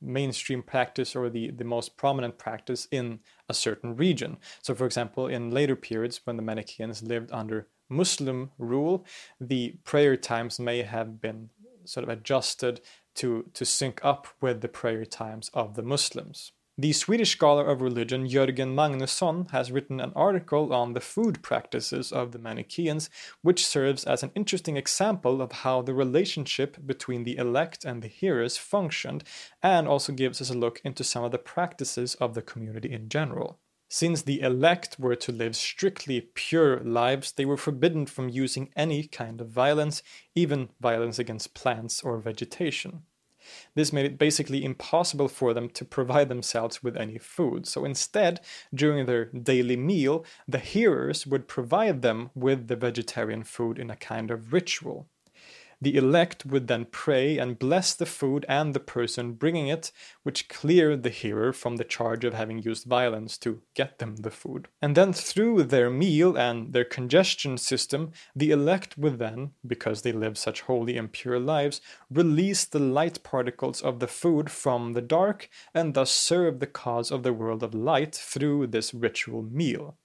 mainstream 0.00 0.62
practice 0.62 1.16
or 1.16 1.28
the, 1.28 1.50
the 1.50 1.64
most 1.64 1.96
prominent 1.96 2.38
practice 2.38 2.86
in 2.92 3.18
a 3.48 3.54
certain 3.54 3.96
region. 3.96 4.36
So, 4.62 4.76
for 4.76 4.86
example, 4.86 5.26
in 5.26 5.50
later 5.50 5.74
periods 5.74 6.20
when 6.24 6.36
the 6.36 6.42
Manichaeans 6.42 7.02
lived 7.02 7.32
under 7.32 7.66
Muslim 7.88 8.52
rule, 8.58 9.04
the 9.40 9.74
prayer 9.82 10.16
times 10.16 10.60
may 10.60 10.82
have 10.82 11.20
been 11.20 11.50
sort 11.84 12.04
of 12.04 12.10
adjusted 12.10 12.80
to, 13.16 13.50
to 13.54 13.64
sync 13.64 14.04
up 14.04 14.28
with 14.40 14.60
the 14.60 14.68
prayer 14.68 15.04
times 15.04 15.50
of 15.52 15.74
the 15.74 15.82
Muslims. 15.82 16.52
The 16.76 16.92
Swedish 16.92 17.30
scholar 17.30 17.64
of 17.64 17.80
religion 17.80 18.26
Jörgen 18.26 18.74
Magnusson 18.74 19.48
has 19.52 19.70
written 19.70 20.00
an 20.00 20.12
article 20.16 20.72
on 20.72 20.92
the 20.92 21.00
food 21.00 21.40
practices 21.40 22.10
of 22.10 22.32
the 22.32 22.38
Manichaeans, 22.40 23.08
which 23.42 23.64
serves 23.64 24.02
as 24.02 24.24
an 24.24 24.32
interesting 24.34 24.76
example 24.76 25.40
of 25.40 25.52
how 25.52 25.82
the 25.82 25.94
relationship 25.94 26.84
between 26.84 27.22
the 27.22 27.36
elect 27.36 27.84
and 27.84 28.02
the 28.02 28.08
hearers 28.08 28.56
functioned, 28.56 29.22
and 29.62 29.86
also 29.86 30.12
gives 30.12 30.40
us 30.40 30.50
a 30.50 30.58
look 30.58 30.80
into 30.84 31.04
some 31.04 31.22
of 31.22 31.30
the 31.30 31.38
practices 31.38 32.16
of 32.16 32.34
the 32.34 32.42
community 32.42 32.90
in 32.90 33.08
general. 33.08 33.60
Since 33.88 34.22
the 34.22 34.40
elect 34.40 34.98
were 34.98 35.14
to 35.14 35.30
live 35.30 35.54
strictly 35.54 36.22
pure 36.34 36.80
lives, 36.80 37.30
they 37.30 37.44
were 37.44 37.56
forbidden 37.56 38.06
from 38.06 38.28
using 38.28 38.72
any 38.74 39.06
kind 39.06 39.40
of 39.40 39.48
violence, 39.48 40.02
even 40.34 40.70
violence 40.80 41.20
against 41.20 41.54
plants 41.54 42.02
or 42.02 42.18
vegetation. 42.18 43.04
This 43.74 43.92
made 43.92 44.06
it 44.06 44.18
basically 44.18 44.64
impossible 44.64 45.28
for 45.28 45.54
them 45.54 45.68
to 45.70 45.84
provide 45.84 46.28
themselves 46.28 46.82
with 46.82 46.96
any 46.96 47.18
food. 47.18 47.66
So 47.66 47.84
instead, 47.84 48.40
during 48.74 49.06
their 49.06 49.26
daily 49.26 49.76
meal, 49.76 50.24
the 50.48 50.58
hearers 50.58 51.26
would 51.26 51.48
provide 51.48 52.02
them 52.02 52.30
with 52.34 52.68
the 52.68 52.76
vegetarian 52.76 53.44
food 53.44 53.78
in 53.78 53.90
a 53.90 53.96
kind 53.96 54.30
of 54.30 54.52
ritual. 54.52 55.08
The 55.84 55.96
elect 55.96 56.46
would 56.46 56.66
then 56.66 56.86
pray 56.86 57.36
and 57.36 57.58
bless 57.58 57.92
the 57.92 58.06
food 58.06 58.46
and 58.48 58.72
the 58.72 58.80
person 58.80 59.34
bringing 59.34 59.68
it, 59.68 59.92
which 60.22 60.48
cleared 60.48 61.02
the 61.02 61.10
hearer 61.10 61.52
from 61.52 61.76
the 61.76 61.84
charge 61.84 62.24
of 62.24 62.32
having 62.32 62.62
used 62.62 62.86
violence 62.86 63.36
to 63.40 63.60
get 63.74 63.98
them 63.98 64.16
the 64.16 64.30
food. 64.30 64.68
And 64.80 64.96
then 64.96 65.12
through 65.12 65.64
their 65.64 65.90
meal 65.90 66.38
and 66.38 66.72
their 66.72 66.86
congestion 66.86 67.58
system, 67.58 68.12
the 68.34 68.50
elect 68.50 68.96
would 68.96 69.18
then, 69.18 69.50
because 69.66 70.00
they 70.00 70.12
live 70.12 70.38
such 70.38 70.62
holy 70.62 70.96
and 70.96 71.12
pure 71.12 71.38
lives, 71.38 71.82
release 72.10 72.64
the 72.64 72.78
light 72.78 73.22
particles 73.22 73.82
of 73.82 74.00
the 74.00 74.08
food 74.08 74.50
from 74.50 74.94
the 74.94 75.02
dark 75.02 75.50
and 75.74 75.92
thus 75.92 76.10
serve 76.10 76.60
the 76.60 76.66
cause 76.66 77.10
of 77.10 77.22
the 77.24 77.34
world 77.34 77.62
of 77.62 77.74
light 77.74 78.14
through 78.14 78.68
this 78.68 78.94
ritual 78.94 79.42
meal. 79.42 79.98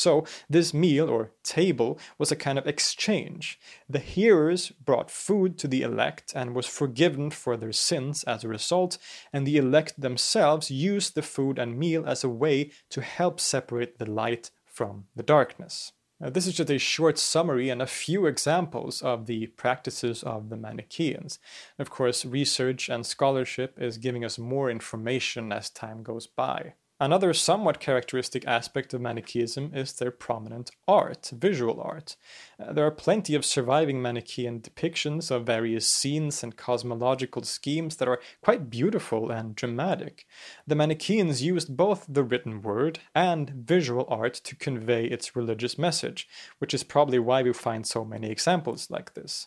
So, 0.00 0.24
this 0.48 0.72
meal 0.72 1.10
or 1.10 1.32
table 1.42 1.98
was 2.16 2.32
a 2.32 2.36
kind 2.36 2.58
of 2.58 2.66
exchange. 2.66 3.60
The 3.86 3.98
hearers 3.98 4.70
brought 4.70 5.10
food 5.10 5.58
to 5.58 5.68
the 5.68 5.82
elect 5.82 6.32
and 6.34 6.54
was 6.54 6.66
forgiven 6.66 7.30
for 7.30 7.54
their 7.54 7.72
sins 7.72 8.24
as 8.24 8.42
a 8.42 8.48
result, 8.48 8.96
and 9.30 9.46
the 9.46 9.58
elect 9.58 10.00
themselves 10.00 10.70
used 10.70 11.14
the 11.14 11.20
food 11.20 11.58
and 11.58 11.78
meal 11.78 12.06
as 12.06 12.24
a 12.24 12.30
way 12.30 12.70
to 12.88 13.02
help 13.02 13.40
separate 13.40 13.98
the 13.98 14.10
light 14.10 14.50
from 14.64 15.04
the 15.14 15.22
darkness. 15.22 15.92
Now, 16.18 16.30
this 16.30 16.46
is 16.46 16.54
just 16.54 16.70
a 16.70 16.78
short 16.78 17.18
summary 17.18 17.68
and 17.68 17.82
a 17.82 17.86
few 17.86 18.24
examples 18.24 19.02
of 19.02 19.26
the 19.26 19.48
practices 19.48 20.22
of 20.22 20.48
the 20.48 20.56
Manichaeans. 20.56 21.38
Of 21.78 21.90
course, 21.90 22.24
research 22.24 22.88
and 22.88 23.04
scholarship 23.04 23.78
is 23.78 23.98
giving 23.98 24.24
us 24.24 24.38
more 24.38 24.70
information 24.70 25.52
as 25.52 25.68
time 25.68 26.02
goes 26.02 26.26
by. 26.26 26.72
Another 27.02 27.32
somewhat 27.32 27.80
characteristic 27.80 28.46
aspect 28.46 28.92
of 28.92 29.00
Manichaeism 29.00 29.72
is 29.74 29.94
their 29.94 30.10
prominent 30.10 30.70
art, 30.86 31.30
visual 31.32 31.80
art. 31.80 32.16
Uh, 32.62 32.74
there 32.74 32.84
are 32.84 32.90
plenty 32.90 33.34
of 33.34 33.46
surviving 33.46 34.02
Manichaean 34.02 34.60
depictions 34.60 35.30
of 35.30 35.46
various 35.46 35.88
scenes 35.88 36.42
and 36.42 36.58
cosmological 36.58 37.42
schemes 37.44 37.96
that 37.96 38.08
are 38.08 38.20
quite 38.42 38.68
beautiful 38.68 39.30
and 39.30 39.56
dramatic. 39.56 40.26
The 40.66 40.74
Manichaeans 40.74 41.42
used 41.42 41.74
both 41.74 42.04
the 42.06 42.22
written 42.22 42.60
word 42.60 42.98
and 43.14 43.48
visual 43.48 44.04
art 44.10 44.34
to 44.34 44.54
convey 44.54 45.06
its 45.06 45.34
religious 45.34 45.78
message, 45.78 46.28
which 46.58 46.74
is 46.74 46.84
probably 46.84 47.18
why 47.18 47.42
we 47.42 47.54
find 47.54 47.86
so 47.86 48.04
many 48.04 48.30
examples 48.30 48.90
like 48.90 49.14
this. 49.14 49.46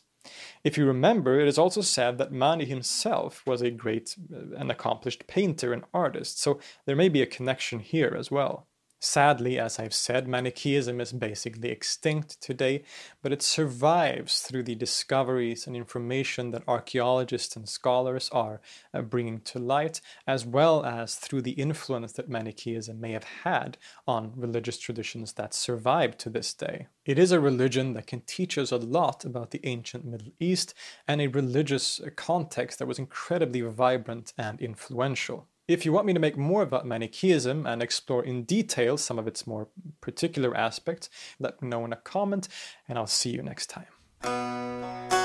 If 0.63 0.77
you 0.77 0.86
remember, 0.86 1.39
it 1.39 1.47
is 1.47 1.57
also 1.57 1.81
said 1.81 2.17
that 2.17 2.31
Mani 2.31 2.65
himself 2.65 3.45
was 3.45 3.62
a 3.62 3.71
great 3.71 4.15
uh, 4.33 4.55
and 4.57 4.71
accomplished 4.71 5.27
painter 5.27 5.73
and 5.73 5.83
artist, 5.93 6.39
so 6.39 6.59
there 6.86 6.95
may 6.95 7.09
be 7.09 7.21
a 7.21 7.25
connection 7.25 7.79
here 7.79 8.15
as 8.17 8.31
well. 8.31 8.67
Sadly, 9.05 9.59
as 9.59 9.79
I've 9.79 9.93
said, 9.93 10.29
Manichaeism 10.29 11.01
is 11.01 11.11
basically 11.11 11.69
extinct 11.71 12.39
today, 12.39 12.85
but 13.21 13.33
it 13.33 13.41
survives 13.41 14.39
through 14.39 14.63
the 14.63 14.75
discoveries 14.75 15.67
and 15.67 15.75
information 15.75 16.51
that 16.51 16.63
archaeologists 16.69 17.57
and 17.57 17.67
scholars 17.67 18.29
are 18.31 18.61
uh, 18.93 19.01
bringing 19.01 19.41
to 19.41 19.59
light, 19.59 19.99
as 20.25 20.45
well 20.45 20.85
as 20.85 21.15
through 21.15 21.41
the 21.41 21.51
influence 21.51 22.13
that 22.13 22.29
Manichaeism 22.29 23.01
may 23.01 23.11
have 23.11 23.25
had 23.43 23.77
on 24.07 24.31
religious 24.37 24.79
traditions 24.79 25.33
that 25.33 25.53
survive 25.53 26.17
to 26.19 26.29
this 26.29 26.53
day. 26.53 26.87
It 27.05 27.19
is 27.19 27.33
a 27.33 27.41
religion 27.41 27.95
that 27.95 28.07
can 28.07 28.21
teach 28.21 28.57
us 28.57 28.71
a 28.71 28.77
lot 28.77 29.25
about 29.25 29.51
the 29.51 29.59
ancient 29.65 30.05
Middle 30.05 30.31
East 30.39 30.73
and 31.09 31.19
a 31.19 31.27
religious 31.27 31.99
context 32.15 32.79
that 32.79 32.87
was 32.87 32.99
incredibly 32.99 33.59
vibrant 33.59 34.31
and 34.37 34.61
influential. 34.61 35.49
If 35.65 35.86
you 35.86 35.93
want 35.93 36.06
me 36.06 36.13
to 36.13 36.19
make 36.19 36.36
more 36.36 36.62
about 36.62 36.86
Manichaeism 36.86 37.65
and 37.65 37.82
explore 37.82 38.21
in 38.21 38.43
detail 38.43 38.97
some 38.97 39.17
of 39.17 39.28
its 39.28 39.47
more 39.47 39.69
particular 40.02 40.56
aspects, 40.58 41.10
let 41.39 41.62
me 41.62 41.69
know 41.69 41.86
in 41.86 41.93
a 41.93 41.97
comment, 41.97 42.49
and 42.89 42.97
I'll 42.97 43.08
see 43.08 43.30
you 43.30 43.41
next 43.41 43.69
time. 43.69 45.22